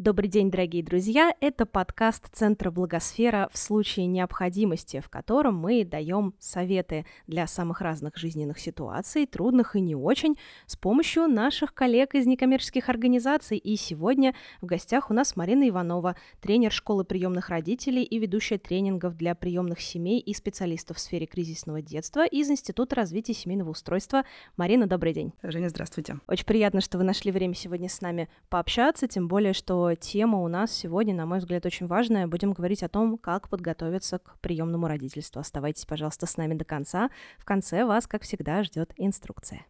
[0.00, 1.34] Добрый день, дорогие друзья!
[1.40, 8.16] Это подкаст Центра Благосфера в случае необходимости, в котором мы даем советы для самых разных
[8.16, 13.58] жизненных ситуаций, трудных и не очень, с помощью наших коллег из некоммерческих организаций.
[13.58, 19.18] И сегодня в гостях у нас Марина Иванова, тренер школы приемных родителей и ведущая тренингов
[19.18, 24.24] для приемных семей и специалистов в сфере кризисного детства из Института развития семейного устройства.
[24.56, 25.34] Марина, добрый день!
[25.42, 26.20] Женя, здравствуйте!
[26.26, 30.48] Очень приятно, что вы нашли время сегодня с нами пообщаться, тем более, что тема у
[30.48, 32.26] нас сегодня, на мой взгляд, очень важная.
[32.26, 35.40] Будем говорить о том, как подготовиться к приемному родительству.
[35.40, 37.10] Оставайтесь, пожалуйста, с нами до конца.
[37.38, 39.66] В конце вас, как всегда, ждет инструкция.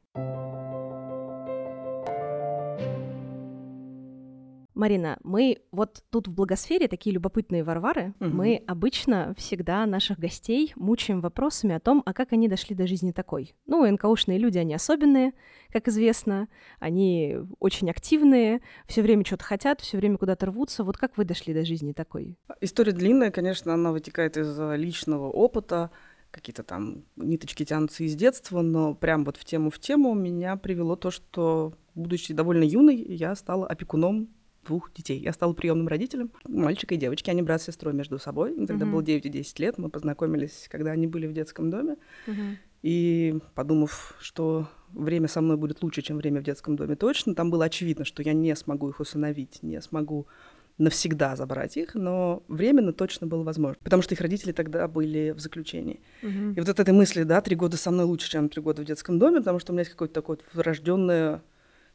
[4.81, 8.15] Марина, мы вот тут в благосфере такие любопытные варвары.
[8.19, 8.31] Угу.
[8.31, 13.13] Мы обычно всегда наших гостей мучаем вопросами о том, а как они дошли до жизни
[13.13, 13.55] такой.
[13.67, 15.35] Ну, НКОшные люди, они особенные,
[15.71, 16.49] как известно.
[16.79, 20.83] Они очень активные, все время что-то хотят, все время куда-то рвутся.
[20.83, 22.39] Вот как вы дошли до жизни такой?
[22.63, 25.91] История длинная, конечно, она вытекает из э, личного опыта
[26.31, 30.97] какие-то там ниточки тянутся из детства, но прям вот в тему в тему меня привело
[30.97, 34.31] то, что, будучи довольно юной, я стала опекуном
[34.65, 35.19] двух детей.
[35.19, 38.55] Я стала приемным родителем, мальчика и девочки, они брат с сестрой между собой.
[38.55, 38.93] Им тогда uh-huh.
[38.93, 41.97] было 9 и 10 лет, мы познакомились, когда они были в детском доме.
[42.27, 42.57] Uh-huh.
[42.83, 47.51] И подумав, что время со мной будет лучше, чем время в детском доме, точно, там
[47.51, 50.27] было очевидно, что я не смогу их усыновить, не смогу
[50.79, 55.39] навсегда забрать их, но временно точно было возможно, потому что их родители тогда были в
[55.39, 56.01] заключении.
[56.23, 56.55] Uh-huh.
[56.55, 58.87] И вот от этой мысли, да, три года со мной лучше, чем три года в
[58.87, 61.43] детском доме, потому что у меня есть какое-то такое врожденное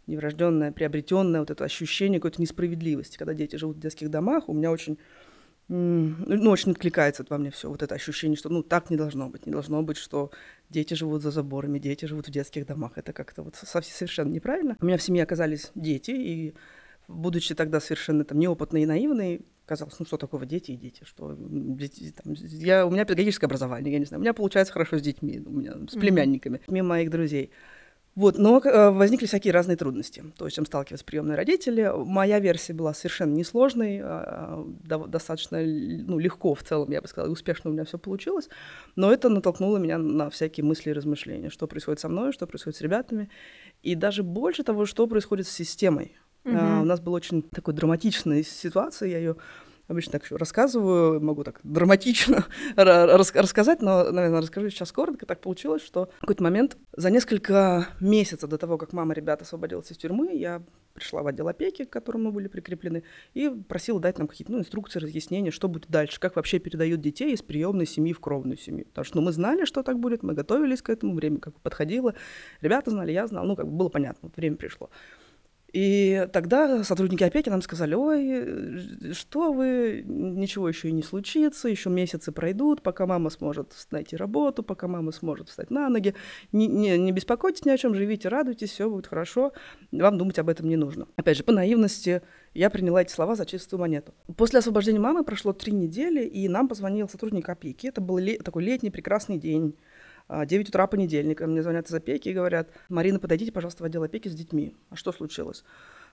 [0.08, 4.72] неврожденное, приобретенное вот это ощущение какой-то несправедливости, когда дети живут в детских домах, у меня
[4.72, 4.98] очень
[5.68, 9.48] ну, очень откликается во мне все вот это ощущение, что ну так не должно быть,
[9.48, 10.32] не должно быть, что
[10.70, 14.78] дети живут за заборами, дети живут в детских домах, это как-то вот совершенно неправильно.
[14.80, 16.54] У меня в семье оказались дети, и
[17.08, 21.36] будучи тогда совершенно там неопытной и наивной, казалось, ну что такого дети и дети, что
[21.38, 25.02] дети, там, я, у меня педагогическое образование, я не знаю, у меня получается хорошо с
[25.02, 26.74] детьми, у меня с племянниками, mm-hmm.
[26.74, 27.52] мимо моих друзей.
[28.16, 31.92] Вот, но э, возникли всякие разные трудности, то, с чем сталкиваются приемные родители.
[31.94, 34.66] Моя версия была совершенно несложной, а,
[35.08, 38.48] достаточно ну, легко в целом, я бы сказала, успешно у меня все получилось,
[38.96, 42.78] но это натолкнуло меня на всякие мысли и размышления, что происходит со мной, что происходит
[42.78, 43.30] с ребятами,
[43.84, 46.16] и даже больше того, что происходит с системой.
[46.46, 46.56] Угу.
[46.56, 49.36] Uh, у нас была очень такой драматичная ситуация, я ее
[49.88, 55.26] обычно так рассказываю, могу так драматично рас рассказать, но, наверное, расскажу сейчас коротко.
[55.26, 59.92] Так получилось, что в какой-то момент за несколько месяцев до того, как мама ребят освободилась
[59.92, 60.64] из тюрьмы, я
[60.94, 63.04] пришла в отдел опеки, к которому мы были прикреплены,
[63.34, 67.34] и просила дать нам какие-то ну, инструкции, разъяснения, что будет дальше, как вообще передают детей
[67.34, 68.86] из приемной семьи в кровную семью.
[68.86, 71.60] Потому что ну, мы знали, что так будет, мы готовились к этому, время как бы
[71.60, 72.16] подходило,
[72.62, 74.90] ребята знали, я знала, ну, как бы было понятно, время пришло.
[75.74, 81.90] И тогда сотрудники опеки нам сказали, ой, что вы, ничего еще и не случится, еще
[81.90, 86.16] месяцы пройдут, пока мама сможет найти работу, пока мама сможет встать на ноги.
[86.54, 89.52] Не, не, не беспокойтесь ни о чем, живите, радуйтесь, все будет хорошо,
[89.92, 91.08] вам думать об этом не нужно.
[91.18, 92.22] Опять же, по наивности
[92.54, 94.14] я приняла эти слова за чистую монету.
[94.38, 97.88] После освобождения мамы прошло три недели, и нам позвонил сотрудник опеки.
[97.88, 99.76] Это был ле- такой летний прекрасный день.
[100.30, 104.04] 9 а, утра понедельника, мне звонят из опеки и говорят, Марина, подойдите, пожалуйста, в отдел
[104.04, 104.76] опеки с детьми.
[104.90, 105.64] А что случилось?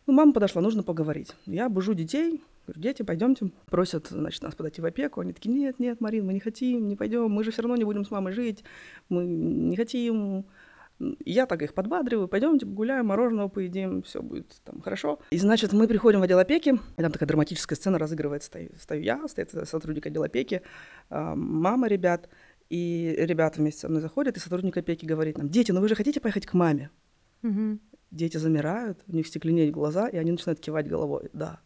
[0.06, 1.34] Ну, мама подошла, нужно поговорить.
[1.46, 3.50] Я бужу детей, говорю, дети, пойдемте.
[3.66, 5.20] Просят, значит, нас подойти в опеку.
[5.20, 7.84] Они такие, нет, нет, Марин, мы не хотим, не пойдем, мы же все равно не
[7.84, 8.64] будем с мамой жить,
[9.08, 10.44] мы не хотим.
[11.24, 15.18] Я так их подбадриваю, пойдемте погуляем, мороженого поедим, все будет там хорошо.
[15.30, 18.46] И, значит, мы приходим в отдел опеки, и там такая драматическая сцена разыгрывается.
[18.48, 20.62] Стою, стою я, стоит сотрудник отдела опеки,
[21.10, 22.28] а, мама ребят,
[22.72, 25.94] и ребята вместе со мной заходят, и сотрудник опеки говорит нам, дети, ну вы же
[25.94, 26.88] хотите поехать к маме?
[27.42, 27.78] Угу.
[28.10, 31.28] Дети замирают, у них стекленеют глаза, и они начинают кивать головой.
[31.34, 31.60] Да.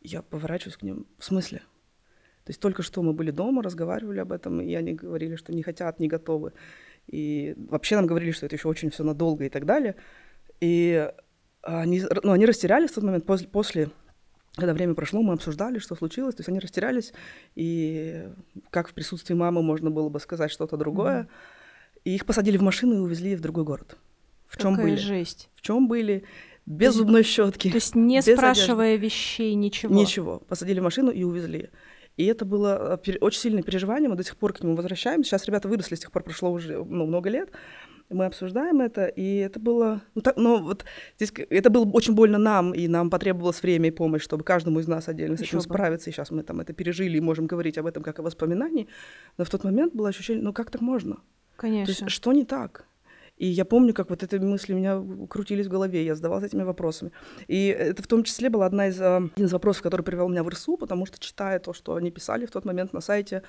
[0.00, 1.08] Я поворачиваюсь к ним.
[1.18, 1.58] В смысле?
[2.44, 5.64] То есть только что мы были дома, разговаривали об этом, и они говорили, что не
[5.64, 6.52] хотят, не готовы.
[7.08, 9.96] И вообще нам говорили, что это еще очень все надолго и так далее.
[10.60, 11.10] И
[11.62, 13.90] они, ну, они растерялись в тот момент после, после
[14.58, 17.12] когда время прошло, мы обсуждали, что случилось, то есть они растерялись,
[17.54, 18.28] и
[18.70, 21.22] как в присутствии мамы можно было бы сказать что-то другое.
[21.22, 22.00] Mm-hmm.
[22.04, 23.96] И их посадили в машину и увезли в другой город.
[24.46, 24.96] В чем были?
[24.96, 25.50] жесть.
[25.54, 26.24] В чем были?
[26.66, 27.70] Без то зубной щетки.
[27.70, 29.06] То есть не спрашивая одежды.
[29.06, 29.94] вещей, ничего.
[29.94, 30.38] Ничего.
[30.40, 31.70] Посадили в машину и увезли.
[32.16, 34.08] И это было очень сильное переживание.
[34.08, 35.30] Мы до сих пор к нему возвращаемся.
[35.30, 37.50] Сейчас ребята выросли, с тех пор прошло уже ну, много лет.
[38.10, 40.84] Мы обсуждаем это, и это было, ну, так, ну вот
[41.16, 44.88] здесь это было очень больно нам, и нам потребовалось время и помощь, чтобы каждому из
[44.88, 47.86] нас отдельно с этим справиться, и сейчас мы там это пережили и можем говорить об
[47.86, 48.88] этом как о воспоминании,
[49.36, 51.18] но в тот момент было ощущение, ну как так можно?
[51.56, 51.94] Конечно.
[51.94, 52.86] То есть что не так?
[53.38, 56.64] И я помню, как вот эти мысли у меня крутились в голове, я задавалась этими
[56.64, 57.12] вопросами.
[57.46, 60.42] И это в том числе была одна из, а, один из вопросов, который привел меня
[60.42, 63.44] в РСУ, потому что, читая то, что они писали в тот момент на сайте,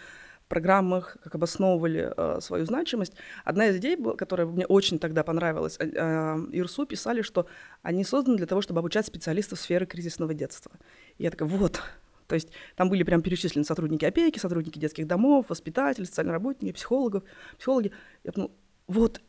[0.49, 3.13] программах, как обосновывали э, свою значимость.
[3.45, 7.45] Одна из идей, которая мне очень тогда понравилась, э, э, ИРСУ писали, что
[7.83, 10.71] они созданы для того, чтобы обучать специалистов сферы кризисного детства.
[11.17, 11.81] И я такая, вот,
[12.27, 17.23] то есть там были прям перечислены сотрудники опеки, сотрудники детских домов, воспитатели, социальные работники, психологов,
[17.57, 17.91] психологи.
[18.23, 18.53] Я подумала,
[18.87, 19.21] вот,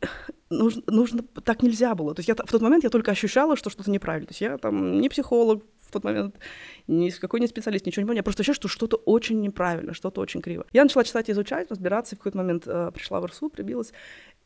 [0.49, 2.15] нужно, нужно, так нельзя было.
[2.15, 4.27] То есть я, в тот момент я только ощущала, что что-то неправильно.
[4.27, 6.39] То есть я там не психолог, в тот момент
[6.87, 8.19] ни какой не специалист, ничего не понял.
[8.19, 10.65] Я просто ощущаю, что что-то очень неправильно, что-то очень криво.
[10.71, 13.93] Я начала читать, изучать, разбираться, и в какой-то момент э, пришла в РСУ, прибилась,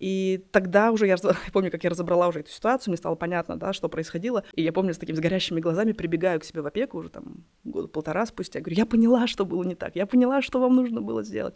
[0.06, 3.58] и тогда уже я, я помню, как я разобрала уже эту ситуацию, мне стало понятно,
[3.58, 4.44] да, что происходило.
[4.54, 7.44] И я помню, с такими с горящими глазами прибегаю к себе в опеку уже там
[7.64, 8.60] года полтора спустя.
[8.60, 11.56] Я говорю, я поняла, что было не так, я поняла, что вам нужно было сделать.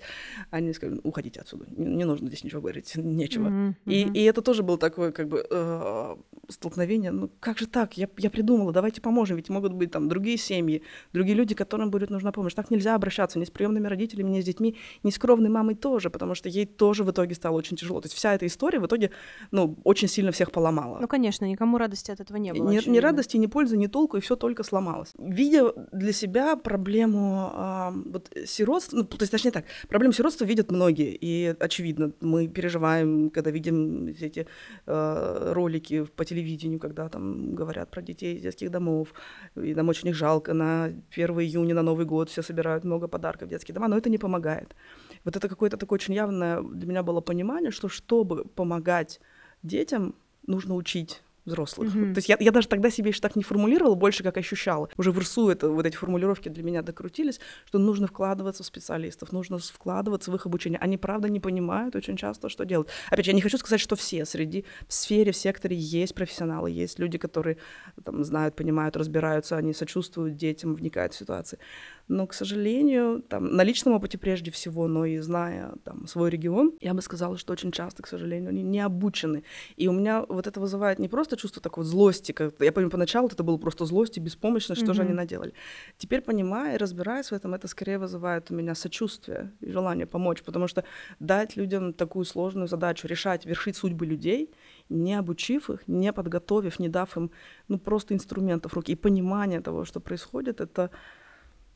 [0.49, 3.49] Они сказали, уходите отсюда, не, не нужно здесь ничего говорить, нечего.
[3.49, 3.73] Mm-hmm.
[3.85, 6.15] И, и это тоже было такое как бы э,
[6.47, 7.11] столкновение.
[7.11, 7.97] Ну как же так?
[7.97, 10.81] Я, я придумала, давайте поможем, ведь могут быть там другие семьи,
[11.13, 12.55] другие люди, которым будет нужна помощь.
[12.55, 16.09] Так нельзя обращаться ни с приемными родителями, ни с детьми, ни с кровной мамой тоже,
[16.09, 18.01] потому что ей тоже в итоге стало очень тяжело.
[18.01, 19.11] То есть вся эта история в итоге,
[19.51, 20.99] ну, очень сильно всех поломала.
[21.01, 22.69] Ну, конечно, никому радости от этого не было.
[22.69, 25.13] Ни, ни радости, ни пользы, ни толку, и все только сломалось.
[25.17, 30.71] Видя для себя проблему э, вот, сиротства, ну, то есть, точнее так, проблему сиротства видят
[30.71, 34.47] многие, и очевидно, мы переживаем, когда видим эти
[34.85, 39.13] э, ролики по телевидению, когда там говорят про детей из детских домов,
[39.55, 40.85] и нам очень их жалко, на
[41.15, 44.17] 1 июня, на Новый год все собирают много подарков в детские дома, но это не
[44.17, 44.75] помогает
[45.23, 49.19] вот это какое-то такое очень явное для меня было понимание, что чтобы помогать
[49.63, 51.93] детям, нужно учить взрослых.
[51.93, 52.13] Mm-hmm.
[52.13, 54.89] То есть я, я даже тогда себе еще так не формулировала, больше как ощущала.
[54.97, 59.31] Уже в РСУ это, вот эти формулировки для меня докрутились, что нужно вкладываться в специалистов,
[59.31, 60.79] нужно вкладываться в их обучение.
[60.79, 62.87] Они, правда, не понимают очень часто, что делать.
[63.09, 64.25] Опять же, я не хочу сказать, что все.
[64.25, 67.57] Среди, в сфере, в секторе есть профессионалы, есть люди, которые
[68.03, 71.59] там, знают, понимают, разбираются, они сочувствуют детям, вникают в ситуации.
[72.09, 76.73] Но, к сожалению, там, на личном опыте прежде всего, но и зная там, свой регион,
[76.81, 79.43] я бы сказала, что очень часто, к сожалению, они не обучены.
[79.77, 83.27] И у меня вот это вызывает не просто чувство такой злости, как я помню, поначалу
[83.27, 84.95] это было просто злость и беспомощность, что mm-hmm.
[84.95, 85.53] же они наделали.
[85.97, 90.41] Теперь, понимая и разбираясь в этом, это скорее вызывает у меня сочувствие и желание помочь,
[90.41, 90.83] потому что
[91.19, 94.49] дать людям такую сложную задачу, решать, вершить судьбы людей,
[94.89, 97.29] не обучив их, не подготовив, не дав им
[97.67, 100.89] ну, просто инструментов руки и понимания того, что происходит, это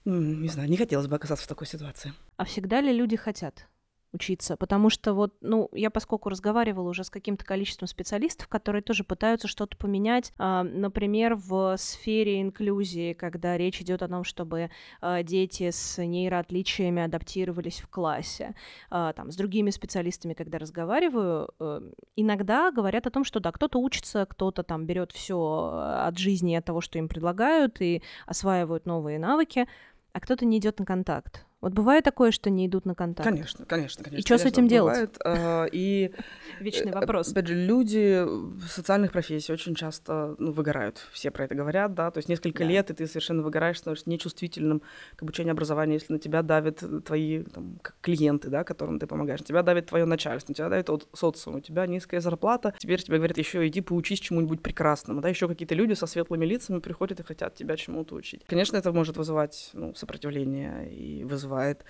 [0.05, 2.13] не знаю, не хотелось бы оказаться в такой ситуации.
[2.38, 3.67] А всегда ли люди хотят?
[4.13, 9.03] учиться, потому что вот, ну, я поскольку разговаривала уже с каким-то количеством специалистов, которые тоже
[9.03, 14.69] пытаются что-то поменять, э, например, в сфере инклюзии, когда речь идет о том, чтобы
[15.01, 18.56] э, дети с нейроотличиями адаптировались в классе,
[18.91, 21.81] э, там, с другими специалистами, когда разговариваю, э,
[22.15, 26.65] иногда говорят о том, что да, кто-то учится, кто-то там берет все от жизни, от
[26.65, 29.67] того, что им предлагают, и осваивают новые навыки,
[30.13, 31.45] а кто-то не идет на контакт.
[31.63, 33.25] Вот бывает такое, что не идут на контакт?
[33.25, 34.19] Конечно, конечно, конечно.
[34.19, 35.12] И что с этим делать?
[35.24, 36.12] А, и
[36.60, 37.31] вечный э, вопрос.
[37.31, 41.07] Опять же, люди в социальных профессиях очень часто ну, выгорают.
[41.13, 42.12] Все про это говорят, да.
[42.12, 42.69] То есть несколько да.
[42.69, 44.81] лет, и ты совершенно выгораешь, становишься нечувствительным
[45.15, 49.40] к обучению образованию, если на тебя давят твои там, клиенты, да, которым ты помогаешь.
[49.40, 52.73] На тебя давит твое начальство, на тебя давит от социум, у тебя низкая зарплата.
[52.78, 55.21] Теперь тебе говорят, еще иди поучись чему-нибудь прекрасному.
[55.21, 58.42] Да, еще какие-то люди со светлыми лицами приходят и хотят тебя чему-то учить.
[58.47, 61.86] Конечно, это может вызывать ну, сопротивление и вызывать вызывает.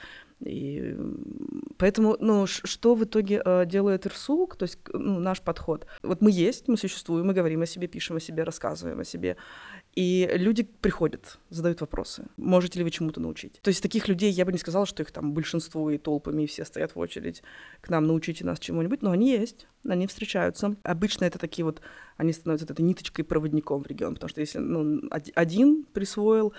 [0.45, 0.95] И
[1.77, 5.87] поэтому, ну, что в итоге э, делает РСУК, то есть ну, наш подход?
[6.01, 9.37] Вот мы есть, мы существуем, мы говорим о себе, пишем о себе, рассказываем о себе.
[9.95, 12.25] И люди приходят, задают вопросы.
[12.35, 13.61] Можете ли вы чему-то научить?
[13.61, 16.47] То есть таких людей я бы не сказала, что их там большинство и толпами, и
[16.47, 17.41] все стоят в очередь
[17.79, 20.75] к нам, научите нас чему-нибудь, но они есть, они встречаются.
[20.83, 21.81] Обычно это такие вот,
[22.17, 25.01] они становятся этой ниточкой проводником в регион, потому что если ну,
[25.35, 26.53] один присвоил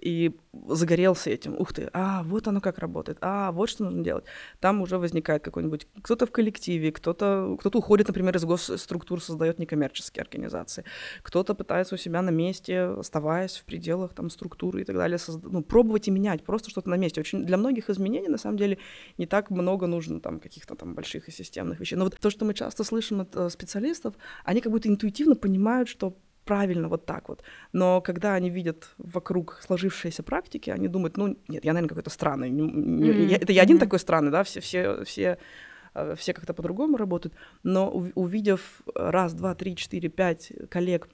[0.00, 0.36] и
[0.68, 4.24] загорелся этим, ух ты, а, вот оно как работает, а, вот что нужно делать,
[4.60, 10.22] там уже возникает какой-нибудь, кто-то в коллективе, кто-то кто уходит, например, из госструктур, создает некоммерческие
[10.22, 10.84] организации,
[11.22, 15.48] кто-то пытается у себя на месте оставаясь в пределах там структуры и так далее, созда-
[15.50, 17.20] ну, пробовать и менять, просто что-то на месте.
[17.20, 18.78] Очень для многих изменений, на самом деле,
[19.18, 21.96] не так много нужно там каких-то там больших и системных вещей.
[21.96, 25.88] Но вот то, что мы часто слышим от э, специалистов, они как будто интуитивно понимают,
[25.88, 27.42] что правильно вот так вот.
[27.72, 32.50] Но когда они видят вокруг сложившиеся практики, они думают, ну, нет, я, наверное, какой-то странный.
[32.50, 33.26] Mm-hmm.
[33.26, 33.80] Я, это я один mm-hmm.
[33.80, 35.38] такой странный, да, все, все, все
[35.94, 41.08] э, все как-то по-другому работают, но увидев раз, два, три, четыре, пять коллег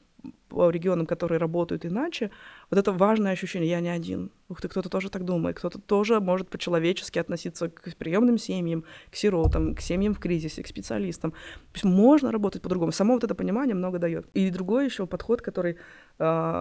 [0.56, 2.30] по регионам, которые работают иначе,
[2.70, 4.30] вот это важное ощущение, я не один.
[4.48, 9.16] Ух ты, кто-то тоже так думает, кто-то тоже может по-человечески относиться к приемным семьям, к
[9.16, 11.32] сиротам, к семьям в кризисе, к специалистам.
[11.32, 12.92] То есть можно работать по-другому.
[12.92, 14.26] Само вот это понимание много дает.
[14.34, 15.78] И другой еще подход, который э,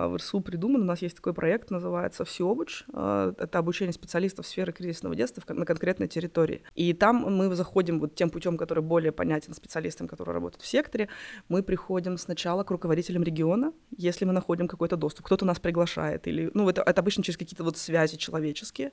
[0.07, 2.83] в РСУ придуман, у нас есть такой проект, называется «Всеобуч».
[2.91, 6.63] Э, это обучение специалистов сферы кризисного детства на конкретной территории.
[6.73, 11.07] И там мы заходим вот тем путем, который более понятен специалистам, которые работают в секторе.
[11.49, 15.25] Мы приходим сначала к руководителям региона, если мы находим какой-то доступ.
[15.25, 18.92] Кто-то нас приглашает, или, ну, это, это обычно через какие-то вот связи человеческие.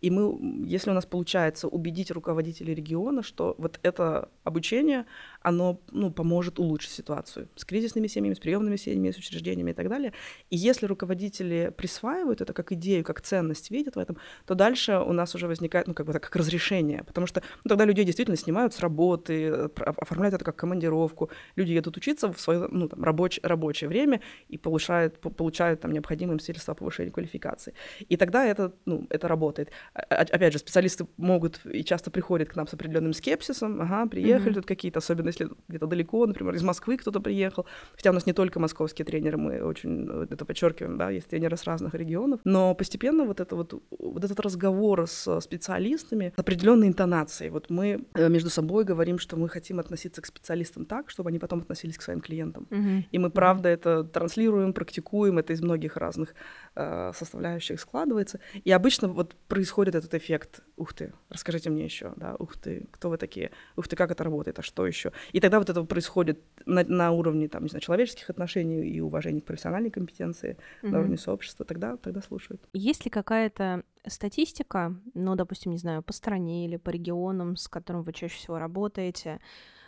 [0.00, 5.06] И мы, если у нас получается убедить руководителей региона, что вот это обучение,
[5.46, 9.88] оно ну, поможет улучшить ситуацию с кризисными семьями, с приемными семьями, с учреждениями и так
[9.88, 10.12] далее.
[10.50, 15.12] И если руководители присваивают это как идею, как ценность, видят в этом, то дальше у
[15.12, 17.04] нас уже возникает, ну, как бы так, как разрешение.
[17.04, 21.30] Потому что ну, тогда людей действительно снимают с работы, оформляют это как командировку.
[21.54, 26.34] Люди едут учиться в свое ну, там, рабочее, рабочее время и получают, получают там необходимые
[26.34, 27.72] им свидетельства о повышении квалификации.
[28.08, 29.70] И тогда это, ну, это работает.
[29.94, 33.80] Опять же, специалисты могут и часто приходят к нам с определенным скепсисом.
[33.80, 34.54] Ага, приехали mm-hmm.
[34.54, 37.66] тут какие-то, особенно если где-то далеко, например, из Москвы кто-то приехал.
[37.94, 41.64] Хотя у нас не только московские тренеры, мы очень это подчеркиваем, да, есть тренеры с
[41.64, 42.40] разных регионов.
[42.44, 47.50] Но постепенно вот, это вот, вот этот разговор с специалистами с определенной интонацией.
[47.50, 51.38] Вот мы э, между собой говорим, что мы хотим относиться к специалистам так, чтобы они
[51.38, 52.66] потом относились к своим клиентам.
[52.70, 53.04] Mm-hmm.
[53.12, 53.74] И мы, правда, mm-hmm.
[53.74, 56.34] это транслируем, практикуем, это из многих разных
[56.76, 58.38] э, составляющих складывается.
[58.64, 63.10] И обычно вот происходит этот эффект, ух ты, расскажите мне еще, да, ух ты, кто
[63.10, 65.12] вы такие, ух ты, как это работает, а что еще.
[65.32, 69.40] И тогда вот это происходит на, на уровне, там, не знаю, человеческих отношений и уважения
[69.40, 70.90] к профессиональной компетенции, mm-hmm.
[70.90, 72.62] на уровне сообщества, тогда, тогда слушают.
[72.72, 78.02] Есть ли какая-то статистика, ну, допустим, не знаю, по стране или по регионам, с которым
[78.02, 79.40] вы чаще всего работаете,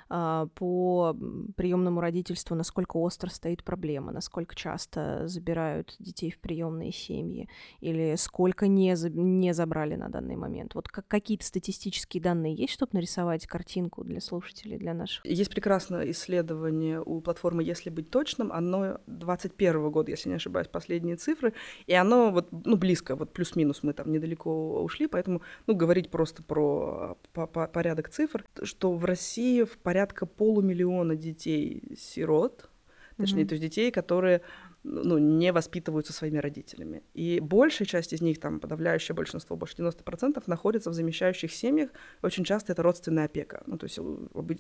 [0.09, 1.17] по
[1.57, 7.49] приемному родительству, насколько остро стоит проблема, насколько часто забирают детей в приемные семьи,
[7.81, 10.75] или сколько не, за, не забрали на данный момент.
[10.75, 15.25] Вот как, какие-то статистические данные есть, чтобы нарисовать картинку для слушателей, для наших?
[15.27, 21.17] Есть прекрасное исследование у платформы «Если быть точным», оно 21 года, если не ошибаюсь, последние
[21.17, 21.53] цифры,
[21.87, 26.43] и оно вот, ну, близко, вот плюс-минус мы там недалеко ушли, поэтому, ну, говорить просто
[26.43, 32.71] про по, порядок цифр, что в России в порядке порядка полумиллиона детей-сирот,
[33.17, 33.49] точнее, mm-hmm.
[33.49, 34.43] то есть детей, которые
[34.85, 37.03] ну, не воспитываются своими родителями.
[37.15, 41.91] И большая часть из них, там, подавляющее большинство, больше 90%, находятся в замещающих семьях.
[42.23, 43.63] Очень часто это родственная опека.
[43.67, 43.99] Ну, то есть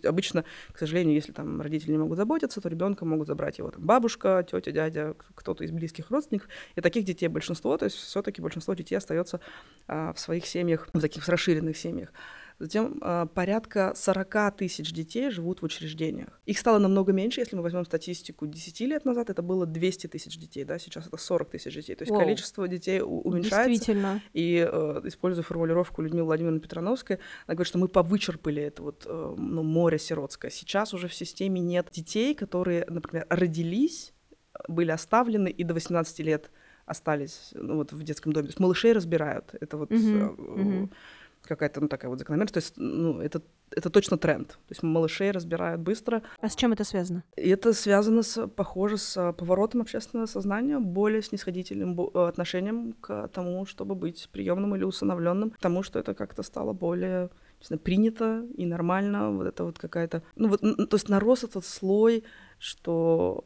[0.04, 3.87] обычно, к сожалению, если там родители не могут заботиться, то ребенка могут забрать его там
[3.87, 6.49] бабушка, тетя, дядя, кто-то из близких родственников.
[6.75, 9.40] И таких детей большинство, то есть все-таки большинство детей остается
[9.87, 12.12] а, в своих семьях, в таких расширенных семьях.
[12.60, 16.40] Затем э, порядка 40 тысяч детей живут в учреждениях.
[16.44, 20.36] Их стало намного меньше, если мы возьмем статистику 10 лет назад, это было 200 тысяч
[20.36, 21.94] детей, да, сейчас это 40 тысяч детей.
[21.94, 22.20] То есть Воу.
[22.20, 23.68] количество детей уменьшается.
[23.68, 24.22] Действительно.
[24.32, 29.34] И, э, используя формулировку Людмилы Владимировны Петрановской, она говорит, что мы повычерпали это вот э,
[29.38, 30.50] ну, море сиротское.
[30.50, 34.14] Сейчас уже в системе нет детей, которые, например, родились,
[34.66, 36.50] были оставлены и до 18 лет
[36.86, 38.46] остались ну, вот в детском доме.
[38.46, 39.54] То есть малышей разбирают.
[39.60, 40.88] Это вот uh-huh, uh-huh
[41.48, 42.54] какая-то, ну, такая вот закономерность.
[42.54, 44.48] То есть, ну, это, это точно тренд.
[44.48, 46.22] То есть малышей разбирают быстро.
[46.40, 47.24] А с чем это связано?
[47.36, 53.94] И это связано, с, похоже, с поворотом общественного сознания, более снисходительным отношением к тому, чтобы
[53.94, 58.66] быть приемным или усыновленным, к тому, что это как-то стало более не знаю, принято и
[58.66, 59.30] нормально.
[59.30, 60.22] Вот это вот какая-то...
[60.36, 62.24] Ну, вот, то есть нарос этот слой,
[62.58, 63.44] что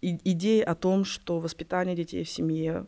[0.00, 2.86] идея о том, что воспитание детей в семье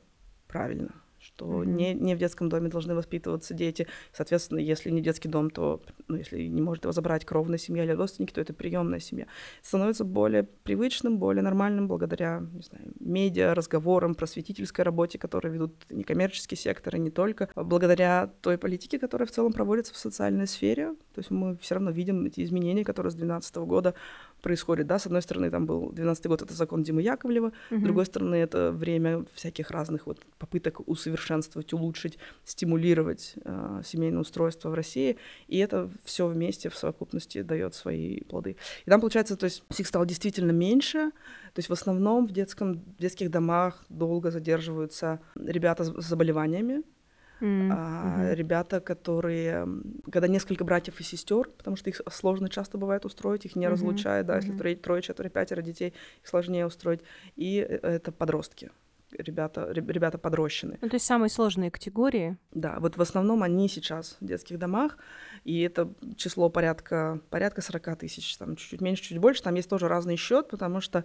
[0.48, 0.94] правильно—
[1.38, 1.66] что mm-hmm.
[1.66, 3.86] не, не в детском доме должны воспитываться дети.
[4.12, 7.92] Соответственно, если не детский дом, то, ну, если не может его забрать кровная семья или
[7.92, 9.26] родственники, то это приемная семья.
[9.62, 16.58] Становится более привычным, более нормальным благодаря, не знаю, медиа, разговорам, просветительской работе, которые ведут некоммерческие
[16.58, 20.94] секторы, не только, благодаря той политике, которая в целом проводится в социальной сфере.
[21.14, 23.94] То есть мы все равно видим эти изменения, которые с 2012 года
[24.42, 27.78] происходит, да, с одной стороны, там был 12 год, это закон Димы Яковлева, uh-huh.
[27.78, 34.70] с другой стороны, это время всяких разных вот попыток усовершенствовать, улучшить, стимулировать э, семейное устройство
[34.70, 35.18] в России,
[35.48, 38.56] и это все вместе в совокупности дает свои плоды.
[38.86, 41.10] И там, получается, то есть их стало действительно меньше,
[41.54, 46.82] то есть в основном в, детском, в детских домах долго задерживаются ребята с заболеваниями,
[47.40, 47.72] Mm-hmm.
[47.72, 49.66] А, ребята, которые,
[50.10, 53.70] когда несколько братьев и сестер, потому что их сложно часто бывает устроить, их не mm-hmm.
[53.70, 54.42] разлучают, да, mm-hmm.
[54.42, 57.00] если трое, трое, четверо, пятеро детей, их сложнее устроить.
[57.36, 58.70] И э, это подростки.
[59.12, 60.78] ребята, ребята подрощены.
[60.80, 62.36] Ну, то есть самые сложные категории.
[62.52, 64.98] Да, вот в основном они сейчас в детских домах,
[65.44, 69.88] и это число порядка, порядка 40 тысяч, там чуть-чуть меньше, чуть больше, там есть тоже
[69.88, 71.04] разный счет, потому что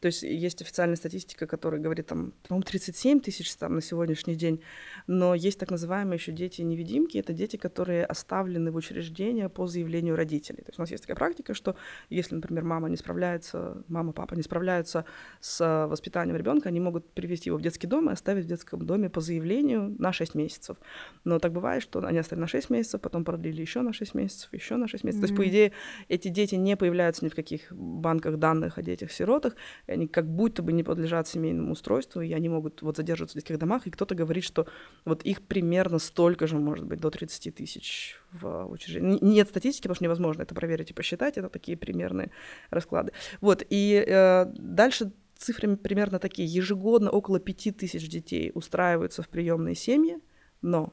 [0.00, 4.60] то есть есть официальная статистика, которая говорит, там, по-моему, 37 тысяч там на сегодняшний день,
[5.06, 10.58] но есть так называемые еще дети-невидимки, это дети, которые оставлены в учреждения по заявлению родителей.
[10.58, 11.76] То есть у нас есть такая практика, что
[12.10, 15.04] если, например, мама не справляется, мама, папа не справляются
[15.40, 19.08] с воспитанием ребенка, они могут привести его в детский дом и оставить в детском доме
[19.08, 20.76] по заявлению на 6 месяцев.
[21.24, 24.52] Но так бывает, что они оставили на 6 месяцев, потом продлили еще на 6 месяцев,
[24.52, 25.24] еще на 6 месяцев.
[25.24, 25.36] Mm-hmm.
[25.36, 25.72] То есть, по идее,
[26.08, 29.54] эти дети не появляются ни в каких банках данных о детях-сиротах,
[29.86, 33.58] они как будто бы не подлежат семейному устройству, и они могут вот задерживаться в детских
[33.58, 34.66] домах, и кто-то говорит, что
[35.04, 39.18] вот их примерно столько же, может быть, до 30 тысяч в учреждении.
[39.22, 42.30] Нет статистики, потому что невозможно это проверить и посчитать, это такие примерные
[42.70, 43.12] расклады.
[43.40, 46.48] Вот, и э, дальше цифры примерно такие.
[46.48, 50.18] Ежегодно около 5 тысяч детей устраиваются в приемные семьи,
[50.62, 50.92] но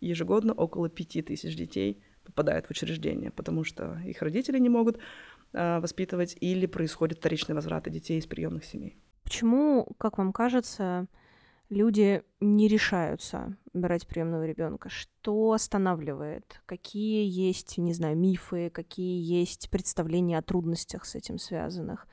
[0.00, 4.98] ежегодно около 5 тысяч детей попадают в учреждение, потому что их родители не могут
[5.54, 8.98] воспитывать или происходит вторичный возврат детей из приемных семей.
[9.22, 11.06] Почему, как вам кажется,
[11.70, 14.88] люди не решаются брать приемного ребенка?
[14.88, 16.60] Что останавливает?
[16.66, 22.06] Какие есть, не знаю, мифы, какие есть представления о трудностях с этим связанных?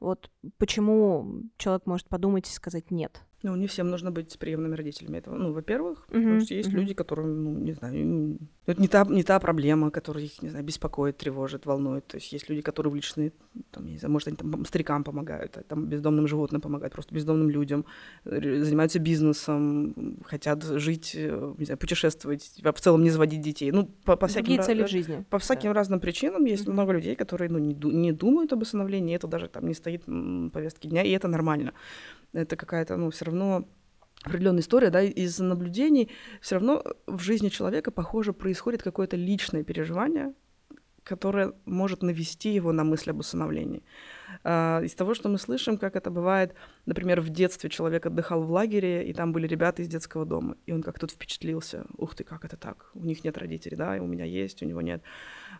[0.00, 3.22] Вот почему человек может подумать и сказать нет?
[3.44, 5.36] Ну, не всем нужно быть приемными родителями этого.
[5.36, 6.80] Ну, во-первых, uh-huh, потому что есть uh-huh.
[6.80, 10.64] люди, которым, ну, не знаю, это не та, не та проблема, которая их, не знаю,
[10.64, 12.06] беспокоит, тревожит, волнует.
[12.06, 13.32] То есть есть люди, которые увлечены,
[13.70, 17.50] там, не знаю, может, они там старикам помогают, а там бездомным животным помогают, просто бездомным
[17.50, 17.84] людям,
[18.24, 23.72] занимаются бизнесом, хотят жить, э, не знаю, путешествовать, в целом не заводить детей.
[23.72, 25.22] Ну, по, по всяким, цели в жизни.
[25.28, 25.74] По всяким да.
[25.74, 26.72] разным причинам есть uh-huh.
[26.72, 30.48] много людей, которые, ну, не, не думают об усыновлении, это даже там не стоит в
[30.48, 31.74] повестке дня, и это нормально
[32.34, 33.33] это какая-то, ну, все равно
[34.24, 36.10] определенная история, да, из наблюдений
[36.40, 40.32] все равно в жизни человека, похоже, происходит какое-то личное переживание,
[41.04, 43.82] которое может навести его на мысль об усыновлении.
[44.42, 46.54] А, из того, что мы слышим, как это бывает,
[46.86, 50.72] например, в детстве человек отдыхал в лагере, и там были ребята из детского дома, и
[50.72, 54.00] он как тут впечатлился, ух ты, как это так, у них нет родителей, да, и
[54.00, 55.02] у меня есть, у него нет.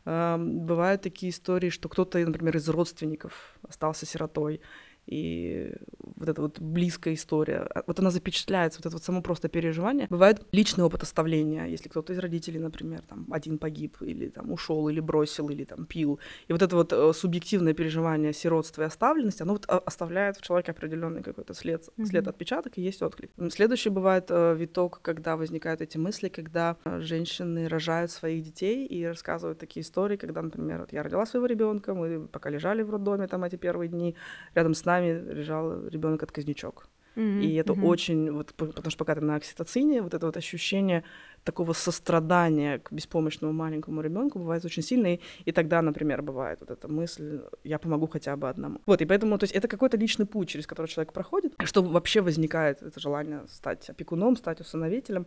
[0.05, 4.61] Бывают такие истории, что кто-то, например, из родственников остался сиротой,
[5.07, 5.73] и
[6.17, 10.07] вот эта вот близкая история, а, вот она запечатляется, вот это вот само просто переживание.
[10.11, 14.89] Бывает личный опыт оставления, если кто-то из родителей, например, там один погиб, или там ушел,
[14.89, 16.19] или бросил, или там пил.
[16.49, 20.43] И вот это вот э, субъективное переживание сиротства и оставленности, оно вот а, оставляет в
[20.43, 22.07] человеке определенный какой-то след, mm-hmm.
[22.07, 23.31] след отпечаток, и есть отклик.
[23.51, 29.05] Следующий бывает э, виток, когда возникают эти мысли, когда э, женщины рожают своих детей и
[29.05, 33.27] рассказывают такие истории, когда, например, вот я родила своего ребенка, мы пока лежали в роддоме
[33.27, 34.17] там эти первые дни,
[34.55, 36.89] рядом с нами нами лежал ребенок отказничок.
[37.17, 37.43] Mm-hmm.
[37.43, 37.87] И это mm-hmm.
[37.87, 41.05] очень, вот, потому что пока ты на окситоцине, вот это вот ощущение
[41.45, 46.71] такого сострадания к беспомощному маленькому ребенку бывает очень сильное, и, и тогда, например, бывает вот
[46.71, 48.81] эта мысль, я помогу хотя бы одному.
[48.87, 52.21] Вот, и поэтому, то есть это какой-то личный путь, через который человек проходит, что вообще
[52.21, 55.27] возникает это желание стать опекуном, стать усыновителем.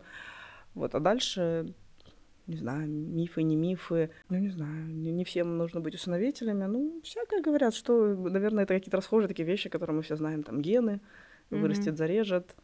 [0.74, 1.74] Вот, а дальше
[2.48, 4.10] не знаю, мифы, не мифы.
[4.30, 6.64] Ну, не знаю, не, не всем нужно быть усыновителями.
[6.64, 10.62] Ну, всякое говорят, что, наверное, это какие-то расхожие такие вещи, которые мы все знаем, там,
[10.62, 11.00] гены,
[11.50, 11.60] mm-hmm.
[11.60, 12.56] вырастет, зарежет.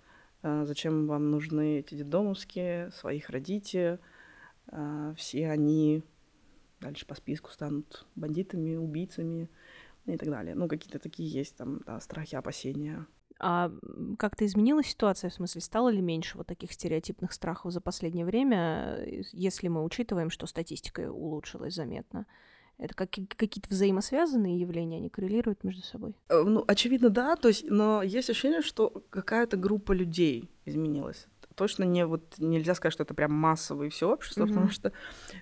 [0.42, 4.00] А, зачем вам нужны эти детдомовские, своих родите.
[4.68, 6.02] А, все они
[6.80, 9.50] дальше по списку станут бандитами, убийцами
[10.06, 10.54] и так далее.
[10.54, 13.06] Ну, какие-то такие есть там, да, страхи, опасения.
[13.46, 13.70] А
[14.18, 18.96] как-то изменилась ситуация, в смысле, стало ли меньше вот таких стереотипных страхов за последнее время,
[19.00, 22.24] э, если мы учитываем, что статистика улучшилась заметно?
[22.78, 26.16] Это как, какие-то взаимосвязанные явления, они коррелируют между собой?
[26.30, 31.26] Э, ну, очевидно, да, то есть, но есть ощущение, что какая-то группа людей изменилась.
[31.54, 34.48] Точно не вот нельзя сказать, что это прям массовое всеобщество, mm-hmm.
[34.48, 34.92] потому что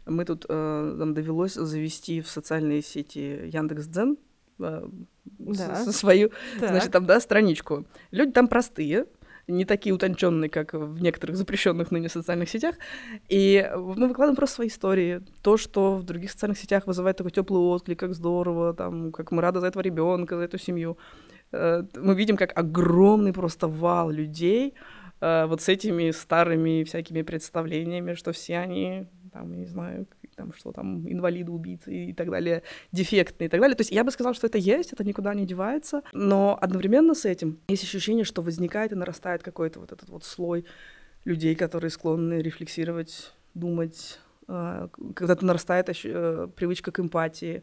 [0.07, 4.19] мы тут э, нам довелось завести в социальные сети Яндекс.Дзен,
[4.59, 4.89] а,
[5.39, 5.77] да.
[5.93, 6.71] свою, так.
[6.71, 7.87] значит, там, да, страничку.
[8.11, 9.07] Люди там простые,
[9.49, 12.77] не такие утонченные, как в некоторых запрещенных ныне социальных сетях.
[13.29, 15.21] И мы выкладываем просто свои истории.
[15.43, 19.43] То, что в других социальных сетях вызывает такой теплый отклик, как здорово, там, как мы
[19.43, 20.97] рады за этого ребенка, за эту семью.
[21.53, 24.75] Э, мы видим, как огромный просто вал людей
[25.21, 30.73] э, вот с этими старыми всякими представлениями, что все они, там, не знаю, там, что
[30.73, 33.77] там инвалиды, убийцы и так далее, дефектные и так далее.
[33.77, 37.25] То есть я бы сказала, что это есть, это никуда не девается, но одновременно с
[37.25, 40.65] этим есть ощущение, что возникает и нарастает какой-то вот этот вот слой
[41.25, 44.19] людей, которые склонны рефлексировать, думать,
[44.49, 47.63] а, когда-то нарастает э, привычка к эмпатии,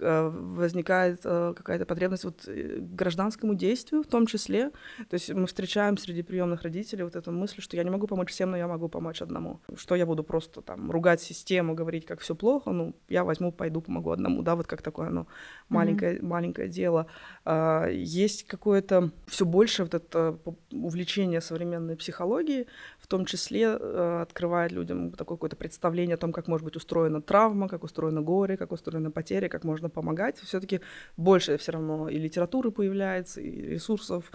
[0.00, 4.70] возникает э, какая-то потребность вот э, гражданскому действию в том числе.
[5.08, 8.30] То есть мы встречаем среди приемных родителей вот эту мысль, что я не могу помочь
[8.30, 9.60] всем, но я могу помочь одному.
[9.76, 13.80] Что я буду просто там ругать систему, говорить, как все плохо, ну, я возьму, пойду,
[13.80, 15.26] помогу одному, да, вот как такое, ну,
[15.68, 16.24] маленькое, mm-hmm.
[16.24, 17.06] маленькое дело.
[17.44, 20.38] А, есть какое-то все больше вот это
[20.70, 22.66] увлечение современной психологией,
[22.98, 27.68] в том числе открывает людям такое какое-то представление о том, как может быть устроена травма,
[27.68, 30.38] как устроено горе, как устроена потеря, как можно помогать.
[30.38, 30.80] Все-таки
[31.16, 34.30] больше все равно и литературы появляется, и ресурсов,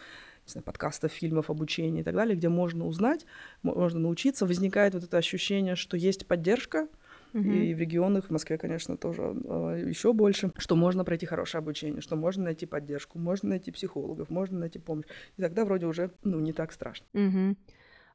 [0.46, 3.26] не знаю, подкастов, фильмов, обучения и так далее, где можно узнать,
[3.64, 4.46] можно научиться.
[4.46, 6.88] Возникает вот это ощущение, что есть поддержка,
[7.34, 7.64] Uh-huh.
[7.64, 12.02] И в регионах, в Москве, конечно, тоже э, еще больше, что можно пройти хорошее обучение,
[12.02, 15.06] что можно найти поддержку, можно найти психологов, можно найти помощь.
[15.38, 17.06] И тогда вроде уже ну, не так страшно.
[17.14, 17.56] Uh-huh.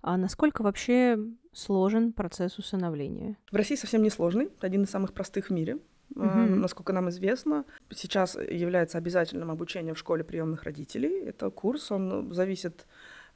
[0.03, 1.18] А насколько вообще
[1.53, 3.37] сложен процесс усыновления?
[3.51, 5.79] В России совсем не сложный, один из самых простых в мире.
[6.14, 6.26] Угу.
[6.26, 11.24] Насколько нам известно, сейчас является обязательным обучение в школе приемных родителей.
[11.24, 12.86] Это курс, он зависит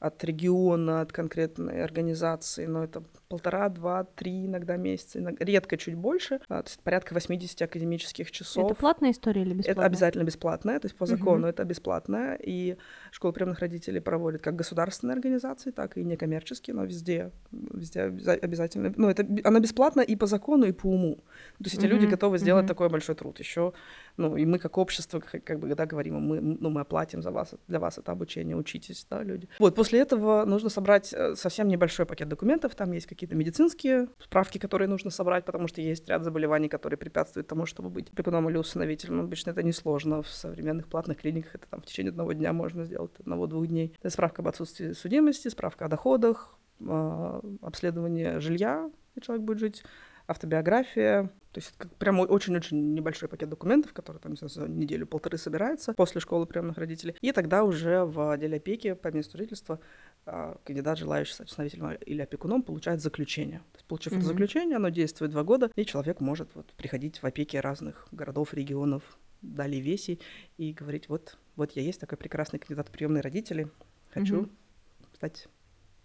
[0.00, 5.94] от региона, от конкретной организации, но это полтора, два, три иногда месяца, иногда, редко чуть
[5.94, 8.64] больше, а, то есть порядка 80 академических часов.
[8.64, 9.72] Это платная история или бесплатная?
[9.72, 11.50] Это обязательно бесплатная, то есть по закону uh-huh.
[11.50, 12.76] это бесплатная, и
[13.12, 19.10] школа приемных родителей проводит как государственные организации, так и некоммерческие, но везде, везде обязательно, ну
[19.10, 21.16] это, она бесплатна и по закону, и по уму.
[21.58, 21.88] То есть эти uh-huh.
[21.88, 22.68] люди готовы сделать uh-huh.
[22.68, 23.38] такой большой труд.
[23.38, 23.74] Еще,
[24.16, 27.30] ну и мы как общество, как, как бы, когда говорим, мы, ну, мы оплатим за
[27.30, 29.48] вас, для вас это обучение, учитесь, да, люди.
[29.58, 34.08] Вот, после этого нужно собрать э, совсем небольшой пакет документов, там есть какие какие-то медицинские
[34.18, 38.48] справки, которые нужно собрать, потому что есть ряд заболеваний, которые препятствуют тому, чтобы быть опекуном
[38.48, 39.20] или усыновителем.
[39.20, 40.22] Обычно это несложно.
[40.22, 43.94] В современных платных клиниках это там в течение одного дня можно сделать, одного-двух дней.
[44.00, 46.56] Это справка об отсутствии судимости, справка о доходах,
[46.88, 49.84] а, обследование жилья, где человек будет жить,
[50.30, 56.20] автобиография, то есть как прям очень-очень небольшой пакет документов, который там за неделю-полторы собирается после
[56.20, 57.16] школы приемных родителей.
[57.20, 59.80] И тогда уже в отделе опеки по месту жительства
[60.26, 63.58] а, кандидат, желающий стать установителем или опекуном, получает заключение.
[63.72, 64.18] То есть, получив mm-hmm.
[64.18, 68.54] это заключение, оно действует два года, и человек может вот, приходить в опеки разных городов,
[68.54, 69.02] регионов,
[69.42, 70.20] далее веси
[70.58, 73.68] и говорить, вот, вот я есть такой прекрасный кандидат приемные родители,
[74.12, 75.14] хочу mm-hmm.
[75.14, 75.48] стать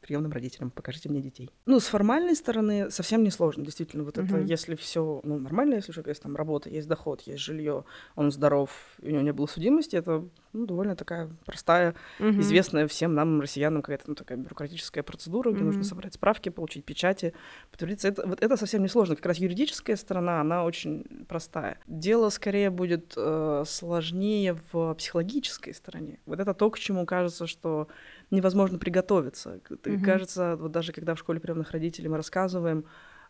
[0.05, 1.49] приемным родителям, покажите мне детей.
[1.65, 4.25] Ну, с формальной стороны совсем не сложно, действительно, вот uh-huh.
[4.25, 7.85] это, если все ну, нормально, если у человека есть там работа, есть доход, есть жилье,
[8.15, 8.69] он здоров,
[9.01, 12.39] у него не было судимости, это ну, довольно такая простая, uh-huh.
[12.39, 15.65] известная всем нам, россиянам, какая-то ну, такая бюрократическая процедура, где uh-huh.
[15.65, 17.33] нужно собрать справки, получить печати,
[17.71, 18.07] подтвердиться.
[18.09, 19.15] Это, вот это совсем не сложно.
[19.15, 21.79] Как раз юридическая сторона, она очень простая.
[21.87, 26.19] Дело скорее будет э, сложнее в психологической стороне.
[26.25, 27.87] Вот это то, к чему кажется, что
[28.31, 29.59] невозможно приготовиться.
[29.69, 30.03] Угу.
[30.03, 32.85] Кажется, вот даже когда в школе приемных родителей мы рассказываем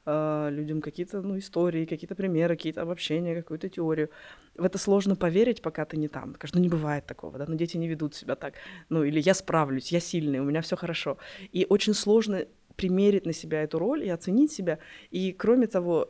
[0.06, 4.10] э, людям какие-то ну, истории, какие-то примеры, какие-то обобщения, какую-то теорию,
[4.56, 6.34] в это сложно поверить, пока ты не там.
[6.34, 8.56] Кажется, ну не бывает такого, да, но дети не ведут себя так.
[8.90, 11.18] Ну или я справлюсь, я сильный, у меня все хорошо.
[11.52, 14.80] И очень сложно примерить на себя эту роль и оценить себя.
[15.10, 16.08] И кроме того,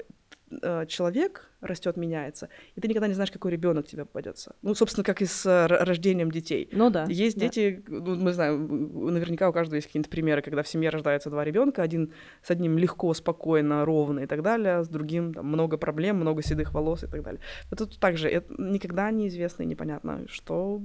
[0.62, 4.56] Э, человек растет, меняется, и ты никогда не знаешь, какой ребенок тебе попадется.
[4.62, 6.70] Ну, собственно, как и с э, рождением детей.
[6.72, 7.06] Ну да.
[7.08, 7.46] Есть да.
[7.46, 11.44] дети, ну, мы знаем, наверняка у каждого есть какие-то примеры, когда в семье рождаются два
[11.44, 16.18] ребенка, один с одним легко, спокойно, ровно и так далее, с другим там, много проблем,
[16.18, 17.42] много седых волос и так далее.
[17.72, 20.82] Это также это никогда неизвестно и непонятно, что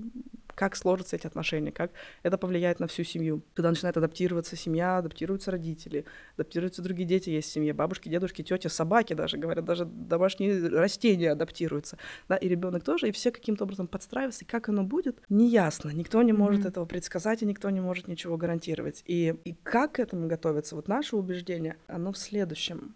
[0.60, 1.90] как сложатся эти отношения, как
[2.22, 3.42] это повлияет на всю семью.
[3.54, 6.04] Когда начинает адаптироваться семья, адаптируются родители,
[6.36, 11.30] адаптируются другие дети есть в семье, бабушки, дедушки, тети, собаки даже, говорят, даже домашние растения
[11.30, 11.96] адаптируются,
[12.28, 16.22] да, и ребенок тоже, и все каким-то образом подстраиваются, и как оно будет, неясно, никто
[16.22, 16.68] не может mm-hmm.
[16.68, 19.02] этого предсказать, и никто не может ничего гарантировать.
[19.06, 20.76] И, и как к этому готовиться?
[20.76, 22.94] Вот наше убеждение, оно в следующем,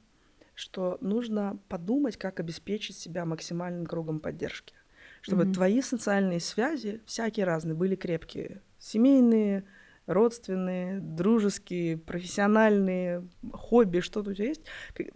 [0.55, 4.74] что нужно подумать, как обеспечить себя максимальным кругом поддержки
[5.25, 5.55] чтобы mm-hmm.
[5.55, 9.65] твои социальные связи всякие разные были крепкие, семейные,
[10.07, 14.61] родственные, дружеские, профессиональные, хобби, что-то у тебя есть,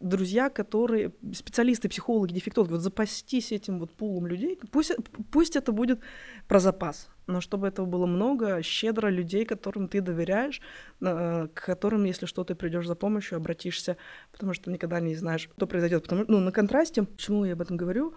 [0.00, 4.92] друзья, которые, специалисты, психологи, дефектологи, вот запастись этим вот пулом людей, пусть,
[5.30, 6.00] пусть это будет
[6.46, 10.62] про запас, но чтобы этого было много, щедро людей, которым ты доверяешь,
[11.00, 13.98] к которым, если что, ты придешь за помощью, обратишься,
[14.32, 16.04] потому что никогда не знаешь, что произойдет.
[16.04, 18.14] Потому, ну, на контрасте, почему я об этом говорю,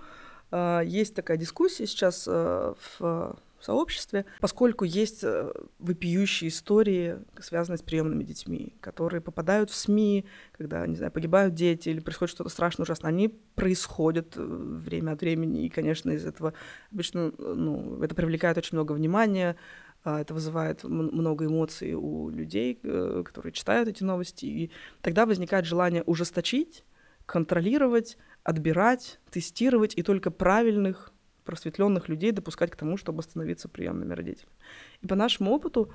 [0.86, 8.24] есть такая дискуссия сейчас э, в сообществе, поскольку есть э, вопиющие истории, связанные с приемными
[8.24, 13.10] детьми, которые попадают в СМИ, когда, не знаю, погибают дети или происходит что-то страшное, ужасное.
[13.10, 16.54] Они происходят э, время от времени, и, конечно, из этого
[16.92, 19.56] обычно, ну, это привлекает очень много внимания,
[20.04, 26.02] а, это вызывает много эмоций у людей, которые читают эти новости, и тогда возникает желание
[26.04, 26.84] ужесточить,
[27.28, 31.12] контролировать, отбирать, тестировать и только правильных
[31.44, 34.54] просветленных людей допускать к тому, чтобы становиться приемными родителями.
[35.02, 35.92] И по нашему опыту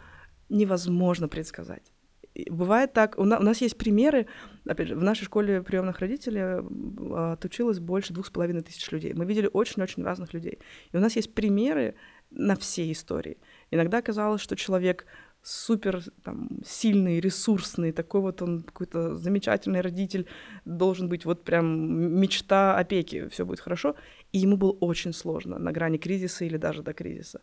[0.48, 1.92] невозможно предсказать.
[2.50, 4.26] Бывает так, у нас, у нас есть примеры,
[4.66, 9.14] опять же, в нашей школе приемных родителей а, отучилось больше двух с половиной тысяч людей.
[9.14, 10.58] Мы видели очень-очень разных людей.
[10.92, 11.94] И у нас есть примеры
[12.30, 13.38] на все истории.
[13.70, 15.06] Иногда казалось, что человек
[15.46, 20.26] супер там, сильный, ресурсный, такой вот он какой-то замечательный родитель,
[20.64, 23.94] должен быть вот прям мечта опеки, все будет хорошо.
[24.32, 27.42] И ему было очень сложно на грани кризиса или даже до кризиса.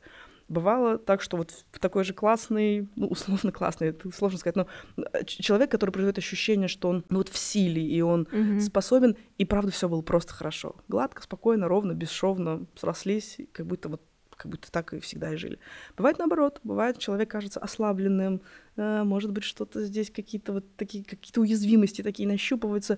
[0.50, 4.68] Бывало так, что вот в такой же классный, ну, условно классный, это сложно сказать, но
[4.98, 8.60] э, человек, который производит ощущение, что он ну, вот в силе, и он mm-hmm.
[8.60, 10.76] способен, и правда все было просто хорошо.
[10.90, 14.02] Гладко, спокойно, ровно, бесшовно срослись, как будто вот
[14.36, 15.60] как будто так и всегда и жили.
[15.98, 18.42] Бывает наоборот, бывает человек кажется ослабленным,
[18.76, 22.98] э, может быть что-то здесь какие-то вот такие какие-то уязвимости такие нащупываются,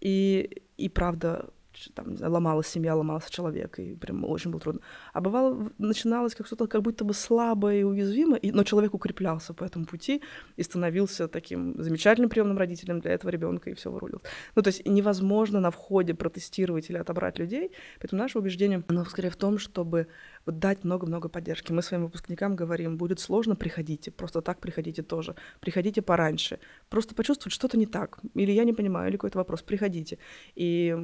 [0.00, 1.50] и и правда
[1.94, 4.80] там, ломалась семья, ломался человек, и прям очень было трудно.
[5.12, 9.54] А бывало, начиналось как что-то как будто бы слабое и уязвимое, и, но человек укреплялся
[9.54, 10.22] по этому пути
[10.56, 14.22] и становился таким замечательным приемным родителем для этого ребенка, и все вырулил.
[14.54, 19.30] Ну, то есть невозможно на входе протестировать или отобрать людей, поэтому наше убеждение, оно скорее
[19.30, 20.06] в том, чтобы
[20.46, 21.72] вот дать много-много поддержки.
[21.72, 27.52] Мы своим выпускникам говорим, будет сложно, приходите, просто так приходите тоже, приходите пораньше, просто почувствовать
[27.52, 30.18] что-то не так, или я не понимаю, или какой-то вопрос, приходите.
[30.54, 30.94] И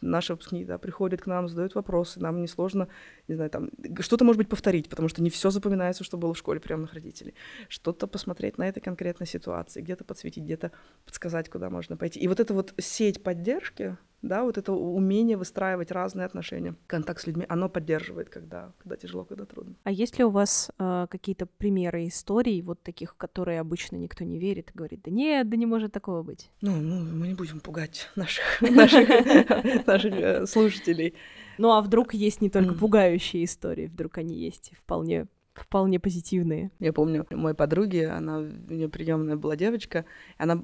[0.00, 2.88] наши выпускники да, приходят к нам, задают вопросы, нам несложно,
[3.28, 6.38] не знаю, там, что-то, может быть, повторить, потому что не все запоминается, что было в
[6.38, 7.34] школе приемных родителей.
[7.68, 10.72] Что-то посмотреть на этой конкретной ситуации, где-то подсветить, где-то
[11.04, 12.20] подсказать, куда можно пойти.
[12.20, 17.26] И вот эта вот сеть поддержки, да, вот это умение выстраивать разные отношения, контакт с
[17.26, 19.74] людьми, оно поддерживает, когда, когда тяжело, когда трудно.
[19.84, 24.24] А есть ли у вас э, какие-то примеры историй, вот таких, в которые обычно никто
[24.24, 26.50] не верит и говорит, да нет, да не может такого быть?
[26.60, 31.14] Ну, ну мы не будем пугать наших, наших, наших э, слушателей.
[31.58, 35.26] Ну а вдруг есть не только пугающие истории, вдруг они есть вполне
[35.56, 36.70] вполне позитивные.
[36.78, 40.04] Я помню, моей подруги, она, у нее приемная была девочка,
[40.38, 40.56] она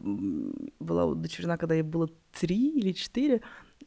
[0.78, 3.40] была удочерена, когда ей было три или четыре,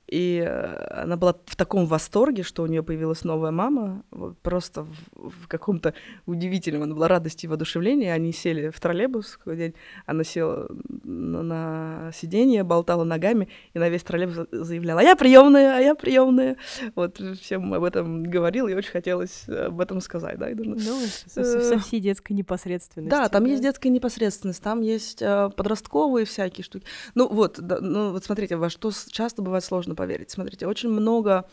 [0.08, 4.84] и э, она была в таком восторге, что у нее появилась новая мама, вот просто
[4.84, 5.96] в, в каком-то
[6.28, 8.08] удивительном, она была радости и воодушевлении.
[8.10, 9.74] Они сели в троллейбус какой день,
[10.06, 10.68] она села
[11.04, 15.96] на, на сиденье, болтала ногами, и на весь троллейбус заявляла, а я приемная, а я
[15.96, 16.58] приемная.
[16.94, 20.78] Вот всем об этом говорил, и очень хотелось об этом сказать, да, и Ну,
[21.26, 23.10] со, со всей детской непосредственностью.
[23.10, 23.50] Да, там да?
[23.50, 26.86] есть детская непосредственность, там есть э, подростковые всякие штуки.
[27.16, 30.32] Ну вот, да, ну вот смотрите, во что часто бывает сложно поверить.
[30.32, 31.46] Смотрите, очень много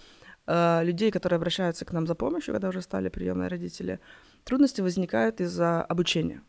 [0.46, 4.00] э, людей, которые обращаются к нам за помощью, когда уже стали приемные родители,
[4.44, 6.42] трудности возникают из-за обучения.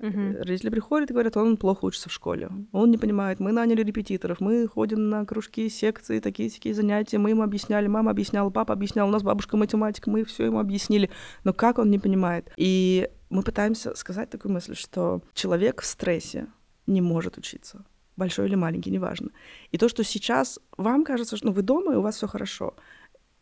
[0.00, 0.38] Uh-huh.
[0.38, 2.48] Родители приходят и говорят, он плохо учится в школе.
[2.72, 7.42] Он не понимает, мы наняли репетиторов, мы ходим на кружки, секции, такие-такие занятия, мы ему
[7.42, 11.10] объясняли, мама объясняла, папа объяснял, у нас бабушка математика, мы все ему объяснили.
[11.44, 12.50] Но как он не понимает?
[12.56, 16.46] И мы пытаемся сказать такую мысль, что человек в стрессе
[16.86, 17.84] не может учиться
[18.16, 19.30] большой или маленький, неважно.
[19.70, 22.74] И то, что сейчас вам кажется, что ну, вы дома, и у вас все хорошо.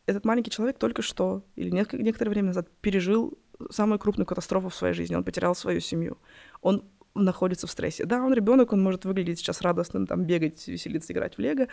[0.07, 3.39] Этот маленький человек только что или некоторое время назад пережил
[3.71, 5.17] самую крупную катастрофу в своей жизни.
[5.17, 6.19] Он потерял свою семью.
[6.63, 6.85] Он
[7.25, 8.05] находится в стрессе.
[8.05, 11.69] Да, он ребенок, он может выглядеть сейчас радостным, там, бегать, веселиться, играть в лего.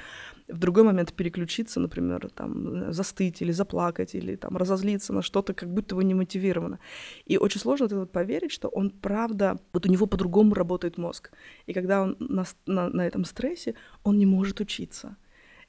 [0.47, 5.69] В другой момент переключиться, например, там, застыть или заплакать, или там, разозлиться на что-то, как
[5.69, 6.79] будто бы не мотивировано.
[7.25, 11.31] И очень сложно вот поверить, что он правда, вот у него по-другому работает мозг.
[11.67, 15.17] И когда он на, на, на этом стрессе, он не может учиться.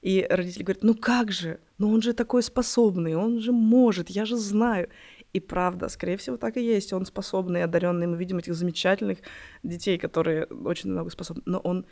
[0.03, 4.25] И родители говорят, ну как же, ну он же такой способный, он же может, я
[4.25, 4.89] же знаю.
[5.37, 6.95] И правда, скорее всего, так и есть.
[6.95, 8.07] Он способный, одаренный.
[8.07, 9.19] Мы видим этих замечательных
[9.63, 11.43] детей, которые очень много способны.
[11.45, 11.85] Но он,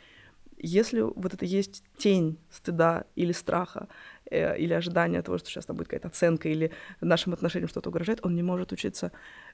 [0.57, 3.87] если вот это есть тень стыда или страха,
[4.31, 8.25] э, или ожидания того, что сейчас там будет какая-то оценка, или нашим отношениям что-то угрожает,
[8.25, 9.11] он не может учиться.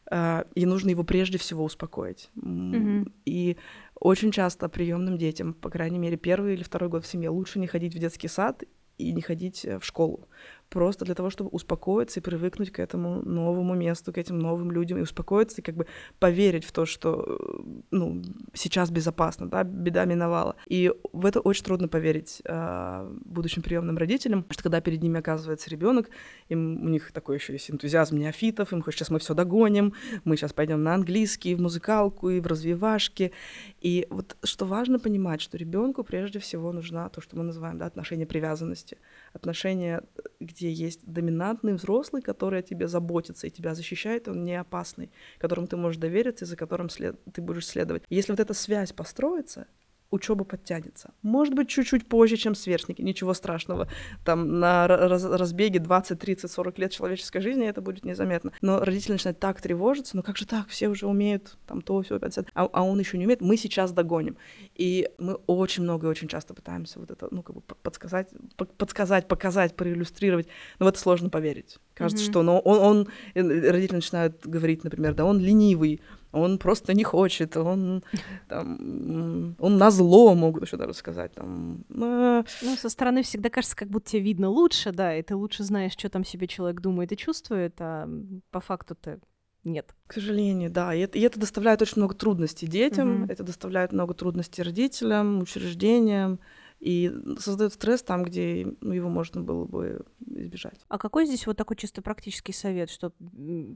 [0.09, 2.29] Э, и нужно его прежде всего успокоить.
[2.37, 3.11] Mm-hmm.
[3.25, 3.57] И
[3.99, 7.67] очень часто приемным детям, по крайней мере, первый или второй год в семье, лучше не
[7.67, 8.63] ходить в детский сад
[8.97, 10.29] и не ходить э, в школу.
[10.71, 14.97] Просто для того, чтобы успокоиться и привыкнуть к этому новому месту, к этим новым людям,
[14.97, 15.85] и успокоиться, и как бы
[16.17, 18.21] поверить в то, что э, ну,
[18.53, 20.55] сейчас безопасно, да, беда миновала.
[20.67, 25.69] И в это очень трудно поверить э, будущим приемным родителям, что когда перед ними оказывается
[25.69, 26.09] ребенок,
[26.47, 30.37] им у них такой еще есть энтузиазм неофитов, им хочется, сейчас мы все догоним, мы
[30.37, 33.33] сейчас пойдем на английский, в музыкалку и в развивашки.
[33.81, 37.87] И вот что важно понимать, что ребенку прежде всего нужна то, что мы называем да,
[37.87, 38.97] отношение привязанности,
[39.33, 40.03] отношения,
[40.39, 45.67] где есть доминантный взрослый, который о тебе заботится и тебя защищает, он не опасный, которому
[45.67, 47.17] ты можешь довериться и за которым след...
[47.33, 48.03] ты будешь следовать.
[48.09, 49.67] Если вот эта связь построится,
[50.11, 51.13] учеба подтянется.
[51.23, 53.87] Может быть, чуть-чуть позже, чем сверстники, ничего страшного.
[54.23, 58.51] Там на раз разбеге 20, 30, 40 лет человеческой жизни это будет незаметно.
[58.61, 62.19] Но родители начинают так тревожиться, ну как же так, все уже умеют там то, все,
[62.19, 64.37] 50, а, а он еще не умеет, мы сейчас догоним.
[64.75, 68.29] И мы очень много и очень часто пытаемся вот это, ну как бы подсказать,
[68.77, 70.47] подсказать, показать, проиллюстрировать,
[70.79, 71.79] но в это сложно поверить.
[71.93, 72.29] Кажется, mm-hmm.
[72.31, 77.03] что но он, он, э, родители начинают говорить, например, да, он ленивый, он просто не
[77.03, 78.03] хочет, он
[78.47, 81.33] там, он на зло, могут еще даже сказать.
[81.33, 82.43] Там, а...
[82.61, 85.93] Ну, со стороны всегда кажется, как будто тебе видно лучше, да, и ты лучше знаешь,
[85.93, 88.09] что там себе человек думает и чувствует, а
[88.51, 89.19] по факту-то
[89.63, 89.93] нет.
[90.07, 90.93] К сожалению, да.
[90.93, 93.31] И это, и это доставляет очень много трудностей детям, mm-hmm.
[93.31, 96.39] это доставляет много трудностей родителям, учреждениям
[96.81, 100.79] и создает стресс там, где ну, его можно было бы избежать.
[100.89, 103.11] А какой здесь вот такой чисто практический совет, что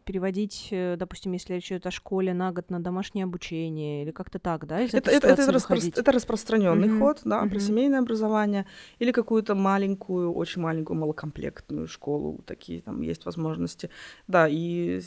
[0.06, 4.40] переводить, э, допустим, если речь идет о школе на год на домашнее обучение или как-то
[4.40, 4.80] так, да?
[4.80, 7.00] это, это, это, распро- это распространенный mm-hmm.
[7.00, 7.50] ход, да, mm-hmm.
[7.50, 8.66] про семейное образование
[8.98, 13.92] или какую-то маленькую, очень маленькую малокомплектную школу, такие там есть возможности,
[14.28, 15.00] да, и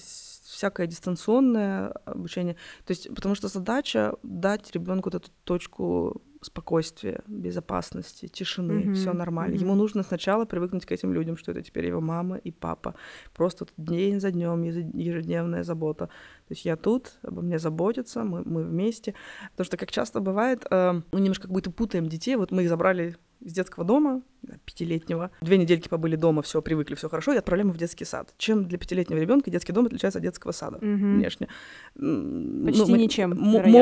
[0.44, 2.54] всякое дистанционное обучение.
[2.86, 8.94] То есть, потому что задача дать ребенку вот эту точку спокойствия, безопасности, тишины, mm-hmm.
[8.94, 9.54] все нормально.
[9.54, 9.64] Mm-hmm.
[9.64, 12.94] Ему нужно сначала привыкнуть к этим людям, что это теперь его мама и папа.
[13.34, 16.08] Просто день за днем ежедневная забота.
[16.48, 19.14] То есть я тут, обо мне заботятся, мы, мы вместе.
[19.50, 22.36] Потому что, как часто бывает, э, мы немножко как будто путаем детей.
[22.36, 24.22] Вот мы их забрали из детского дома,
[24.64, 25.30] пятилетнего.
[25.40, 28.34] Две недельки побыли дома, все, привыкли, все хорошо, и отправляем в детский сад.
[28.38, 30.86] Чем для пятилетнего ребенка детский дом отличается от детского сада угу.
[30.86, 31.48] внешне?
[31.94, 33.36] Почти ну, ничем.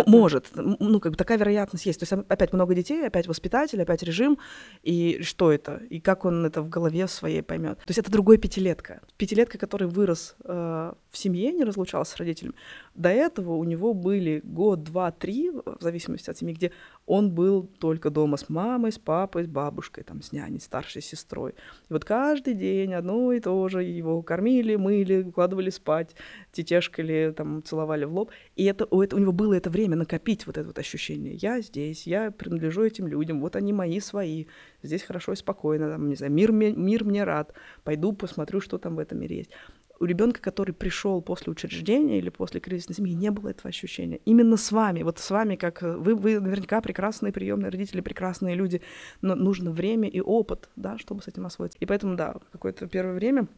[0.07, 0.51] может.
[0.55, 2.01] Ну, как бы такая вероятность есть.
[2.01, 4.39] То есть опять много детей, опять воспитатель, опять режим.
[4.83, 5.83] И что это?
[5.91, 7.79] И как он это в голове своей поймет?
[7.79, 9.01] То есть это другой пятилетка.
[9.17, 12.55] Пятилетка, который вырос э, в семье, не разлучался с родителями.
[12.95, 16.73] До этого у него были год, два, три, в зависимости от семьи, где
[17.07, 21.53] он был только дома с мамой, с папой, с бабушкой, там, с няней, старшей сестрой.
[21.89, 26.15] И вот каждый день одно и то же его кормили, мыли, укладывали спать,
[26.53, 28.31] тетешкали, там, целовали в лоб.
[28.55, 31.35] И это, у, это, у него было это время накопить вот это вот ощущение.
[31.35, 34.47] Я здесь, я принадлежу этим людям, вот они мои свои,
[34.83, 37.53] здесь хорошо и спокойно, там, не знаю, мир, мир мне рад,
[37.85, 39.51] пойду посмотрю, что там в этом мире есть
[39.99, 44.21] у ребенка, который пришел после учреждения или после кризисной семьи, не было этого ощущения.
[44.25, 48.83] Именно с вами, вот с вами, как вы, вы наверняка прекрасные приемные родители, прекрасные люди,
[49.23, 51.79] но нужно время и опыт, да, чтобы с этим освоиться.
[51.81, 53.49] И поэтому, да, какое-то первое время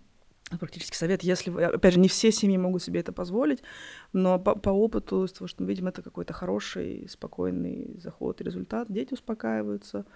[0.59, 3.62] практически совет, если вы, опять же, не все семьи могут себе это позволить,
[4.12, 8.44] но по, по опыту, из того, что мы видим, это какой-то хороший, спокойный заход и
[8.44, 8.90] результат.
[8.90, 10.07] Дети успокаиваются,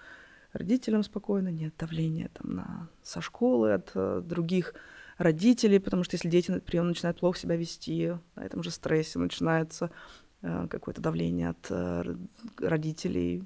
[0.51, 4.73] родителям спокойно, нет давления там на, со школы от uh, других
[5.17, 9.19] родителей, потому что если дети на прием начинают плохо себя вести, на этом же стрессе
[9.19, 9.91] начинается
[10.41, 12.15] э, какое-то давление от э,
[12.59, 13.43] родителей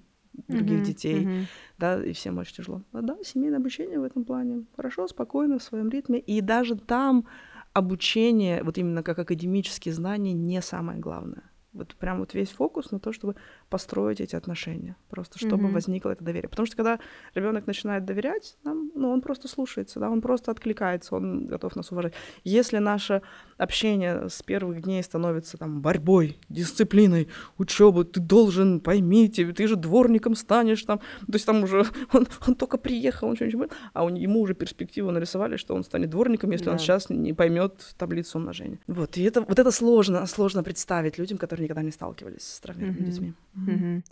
[0.48, 1.46] других mm-hmm, детей, mm-hmm.
[1.78, 2.84] да, и всем очень тяжело.
[2.92, 7.26] А да, семейное обучение в этом плане хорошо, спокойно, в своем ритме, и даже там
[7.74, 11.44] обучение, вот именно как академические знания, не самое главное.
[11.78, 13.36] Вот прям вот весь фокус на то, чтобы
[13.70, 15.74] построить эти отношения, просто чтобы mm-hmm.
[15.74, 16.50] возникло это доверие.
[16.50, 17.00] Потому что когда
[17.36, 21.92] ребенок начинает доверять нам, ну, он просто слушается, да, он просто откликается, он готов нас
[21.92, 22.14] уважать.
[22.44, 23.22] Если наше
[23.58, 30.36] общение с первых дней становится там борьбой, дисциплиной, учебой, ты должен, поймите, ты же дворником
[30.36, 34.42] станешь там, то есть там уже он, он только приехал, он что-нибудь, а он, ему
[34.42, 36.72] уже перспективу нарисовали, что он станет дворником, если да.
[36.72, 38.80] он сейчас не поймет таблицу умножения.
[38.88, 43.06] Вот, и это, вот это сложно, сложно представить людям, которые никогда не сталкивались с травмированными
[43.06, 43.12] mm-hmm.
[43.12, 43.34] детьми.
[43.56, 44.04] Mm-hmm.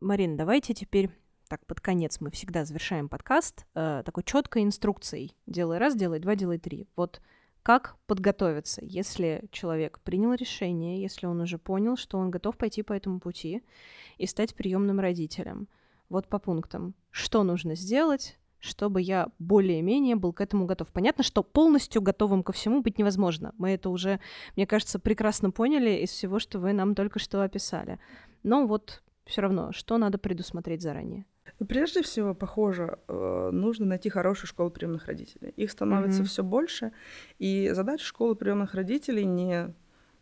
[0.00, 1.10] Марина, давайте теперь
[1.48, 5.34] так под конец мы всегда завершаем подкаст э, такой четкой инструкцией.
[5.48, 6.86] Делай раз, делай два, делай три.
[6.94, 7.20] Вот
[7.62, 12.92] как подготовиться, если человек принял решение, если он уже понял, что он готов пойти по
[12.92, 13.64] этому пути
[14.16, 15.66] и стать приемным родителем.
[16.08, 16.94] Вот по пунктам.
[17.10, 20.88] Что нужно сделать, чтобы я более-менее был к этому готов.
[20.88, 23.54] Понятно, что полностью готовым ко всему быть невозможно.
[23.58, 24.20] Мы это уже,
[24.56, 27.98] мне кажется, прекрасно поняли из всего, что вы нам только что описали.
[28.42, 31.24] Но вот все равно, что надо предусмотреть заранее?
[31.68, 35.52] Прежде всего, похоже, э, нужно найти хорошую школу приемных родителей.
[35.56, 36.26] Их становится mm-hmm.
[36.26, 36.92] все больше,
[37.38, 39.74] и задача школы приемных родителей не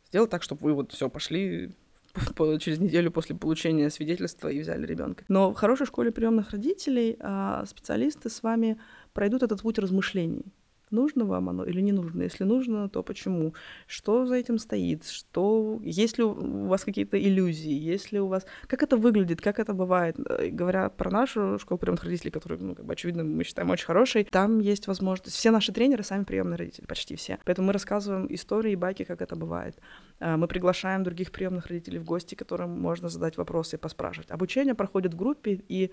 [0.09, 1.77] сделать так, чтобы вы вот все пошли
[2.61, 5.25] через неделю после получения свидетельства и взяли ребенка.
[5.29, 8.79] Но в хорошей школе приемных родителей а, специалисты с вами
[9.13, 10.45] пройдут этот путь размышлений.
[10.91, 12.23] Нужно вам оно или не нужно?
[12.23, 13.55] Если нужно, то почему?
[13.87, 15.07] Что за этим стоит?
[15.07, 15.79] Что...
[15.83, 17.73] Есть ли у вас какие-то иллюзии?
[17.73, 18.47] Есть ли у вас...
[18.67, 19.41] Как это выглядит?
[19.41, 20.17] Как это бывает?
[20.19, 23.87] Э, говоря про нашу школу приемных родителей, которую, ну, как бы, очевидно, мы считаем очень
[23.87, 25.35] хорошей, там есть возможность...
[25.35, 27.39] Все наши тренеры сами приемные родители, почти все.
[27.45, 29.77] Поэтому мы рассказываем истории и байки, как это бывает.
[30.21, 34.31] А, мы приглашаем других приемных родителей в гости, которым можно задать вопросы и поспрашивать.
[34.31, 35.91] Обучение проходит в группе, и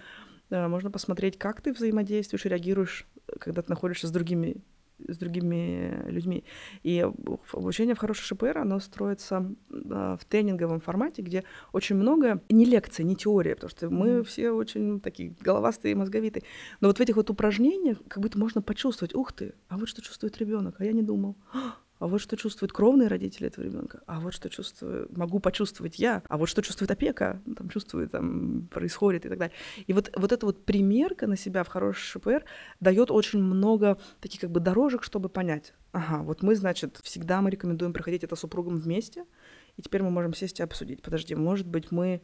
[0.50, 3.08] э, можно посмотреть, как ты взаимодействуешь и реагируешь,
[3.40, 4.58] когда ты находишься с другими
[5.08, 6.44] с другими людьми.
[6.84, 7.06] И
[7.52, 11.44] обучение в хорошей ШПР, оно строится в тренинговом формате, где
[11.74, 16.44] очень много не лекции, не теория, потому что мы все очень такие головастые, мозговитые.
[16.82, 20.02] Но вот в этих вот упражнениях как будто можно почувствовать, ух ты, а вот что
[20.02, 21.36] чувствует ребенок, а я не думал
[22.06, 26.22] а вот что чувствуют кровные родители этого ребенка, а вот что чувствую, могу почувствовать я,
[26.30, 29.56] а вот что чувствует опека, ну, там чувствует, там происходит и так далее.
[29.88, 32.46] И вот, вот эта вот примерка на себя в хороший ШПР
[32.80, 37.50] дает очень много таких как бы дорожек, чтобы понять, ага, вот мы, значит, всегда мы
[37.50, 39.26] рекомендуем проходить это супругом вместе,
[39.76, 41.02] и теперь мы можем сесть и обсудить.
[41.02, 42.22] Подожди, может быть, мы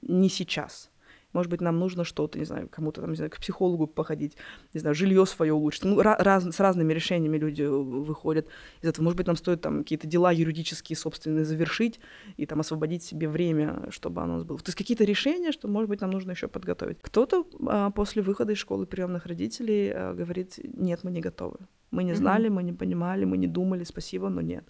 [0.00, 0.90] не сейчас,
[1.32, 4.36] может быть, нам нужно что-то, не знаю, кому-то там, не знаю, к психологу походить,
[4.72, 5.84] не знаю, жилье свое улучшить.
[5.84, 8.46] Ну, раз, с разными решениями люди выходят
[8.82, 9.04] из этого.
[9.04, 12.00] Может быть, нам стоит там какие-то дела юридические собственные завершить
[12.36, 14.58] и там освободить себе время, чтобы оно было.
[14.58, 16.98] То есть какие-то решения, что, может быть, нам нужно еще подготовить.
[17.02, 21.58] Кто-то а, после выхода из школы приемных родителей а, говорит, нет, мы не готовы.
[21.90, 22.52] Мы не знали, mm-hmm.
[22.52, 24.64] мы не понимали, мы не думали, спасибо, но нет.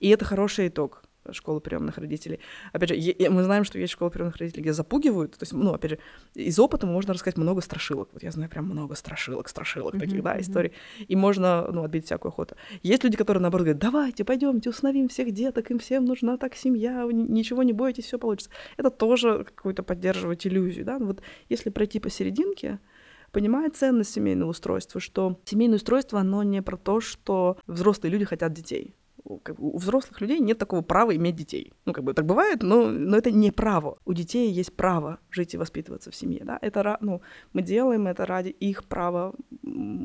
[0.00, 2.40] И это хороший итог школы приемных родителей.
[2.72, 5.32] Опять же, мы знаем, что есть школы приемных родителей, где запугивают.
[5.32, 5.98] То есть, ну, опять же,
[6.34, 8.08] из опыта можно рассказать много страшилок.
[8.12, 10.40] Вот я знаю прям много страшилок, страшилок mm-hmm, таких, да, mm-hmm.
[10.40, 10.72] историй.
[11.06, 12.56] И можно, ну, отбить всякую охоту.
[12.82, 17.06] Есть люди, которые, наоборот, говорят, давайте, пойдемте, установим всех деток, им всем нужна так семья,
[17.10, 18.50] ничего не бойтесь, все получится.
[18.76, 20.98] Это тоже какую-то поддерживать иллюзию, да.
[20.98, 22.78] Вот если пройти посерединке,
[23.32, 28.52] понимая ценность семейного устройства, что семейное устройство, оно не про то, что взрослые люди хотят
[28.52, 28.94] детей
[29.24, 31.72] у взрослых людей нет такого права иметь детей.
[31.86, 33.98] Ну, как бы так бывает, но, но это не право.
[34.04, 36.58] У детей есть право жить и воспитываться в семье, да.
[36.60, 37.22] Это, ну,
[37.52, 39.34] мы делаем это ради их права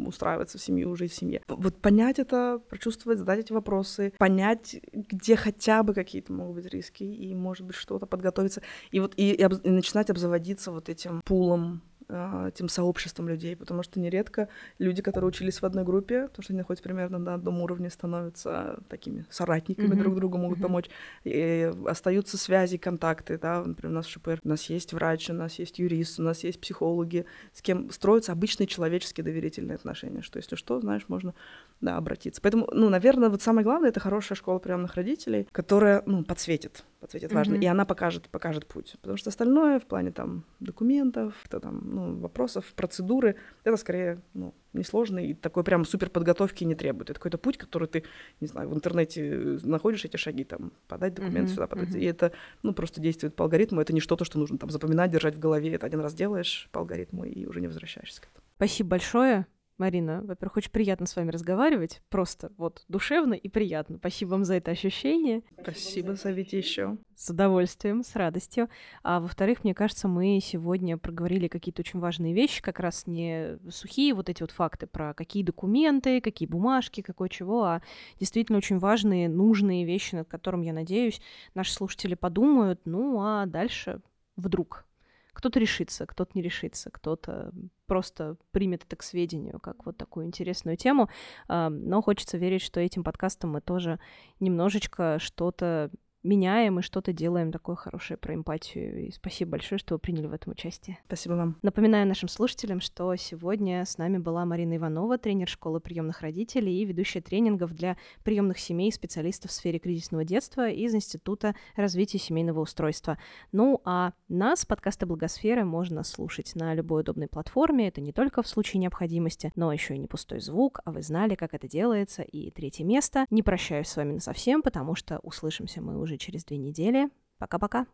[0.06, 1.42] устраиваться в семью, жить в семье.
[1.48, 7.04] Вот понять это, прочувствовать, задать эти вопросы, понять, где хотя бы какие-то могут быть риски,
[7.04, 8.62] и, может быть, что-то подготовиться.
[8.92, 13.84] И вот и, и, об, и начинать обзаводиться вот этим пулом этим сообществом людей, потому
[13.84, 14.50] что нередко
[14.80, 18.80] люди, которые учились в одной группе, потому что они находятся примерно на одном уровне, становятся
[18.90, 20.00] такими соратниками mm-hmm.
[20.00, 20.62] друг другу, могут mm-hmm.
[20.62, 20.90] помочь.
[21.24, 25.34] И остаются связи, контакты, да, например, у нас в ШПР, у нас есть врач, у
[25.34, 30.38] нас есть юрист, у нас есть психологи, с кем строятся обычные человеческие доверительные отношения, что
[30.38, 31.36] если что, знаешь, можно
[31.82, 32.42] да, обратиться.
[32.42, 37.32] Поэтому, ну, наверное, вот самое главное— это хорошая школа приемных родителей, которая, ну, подсветит подсветит
[37.32, 37.64] важно, mm-hmm.
[37.64, 38.96] и она покажет, покажет путь.
[39.02, 44.54] Потому что остальное в плане там документов, то, там, ну, вопросов, процедуры, это скорее ну,
[44.74, 47.10] несложно и такой прям супер подготовки не требует.
[47.10, 48.04] Это какой-то путь, который ты,
[48.42, 51.56] не знаю, в интернете находишь эти шаги, там, подать документы mm-hmm.
[51.56, 51.90] сюда, подать.
[51.90, 52.02] Mm-hmm.
[52.02, 52.32] И это,
[52.64, 55.74] ну, просто действует по алгоритму, это не что-то, что нужно там запоминать, держать в голове.
[55.74, 58.46] Это один раз делаешь по алгоритму и уже не возвращаешься к этому.
[58.58, 59.48] Спасибо большое.
[59.80, 62.02] Марина, во-первых, очень приятно с вами разговаривать.
[62.10, 63.98] Просто вот душевно и приятно.
[63.98, 65.42] Спасибо вам за это ощущение.
[65.62, 66.98] Спасибо, зовите еще.
[67.16, 68.70] С удовольствием, с радостью.
[69.04, 74.14] А во-вторых, мне кажется, мы сегодня проговорили какие-то очень важные вещи, как раз не сухие
[74.14, 77.82] вот эти вот факты про какие документы, какие бумажки, какое чего, а
[78.20, 81.22] действительно очень важные, нужные вещи, над которыми, я надеюсь,
[81.54, 82.82] наши слушатели подумают.
[82.84, 84.02] Ну, а дальше
[84.36, 84.86] вдруг
[85.34, 87.52] кто-то решится, кто-то не решится, кто-то
[87.86, 91.10] просто примет это к сведению, как вот такую интересную тему.
[91.48, 94.00] Но хочется верить, что этим подкастом мы тоже
[94.40, 95.92] немножечко что-то
[96.24, 99.08] меняем и что-то делаем такое хорошее про эмпатию.
[99.08, 101.00] И спасибо большое, что вы приняли в этом участие.
[101.06, 101.58] Спасибо вам.
[101.62, 106.86] Напоминаю нашим слушателям, что сегодня с нами была Марина Иванова, тренер школы приемных родителей и
[106.86, 113.18] ведущая тренингов для приемных семей специалистов в сфере кризисного детства из Института развития семейного устройства.
[113.52, 117.88] Ну а нас, подкасты Благосферы, можно слушать на любой удобной платформе.
[117.88, 121.36] Это не только в случае необходимости, но еще и не пустой звук, а вы знали,
[121.36, 122.24] как это делается.
[122.24, 123.26] И третье место.
[123.30, 127.10] Не прощаюсь с вами на совсем, потому что услышимся мы уже уже через две недели.
[127.38, 127.86] Пока-пока.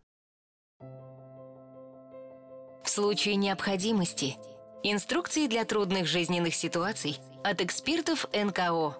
[2.83, 4.37] В случае необходимости.
[4.83, 8.95] Инструкции для трудных жизненных ситуаций от экспертов НКО.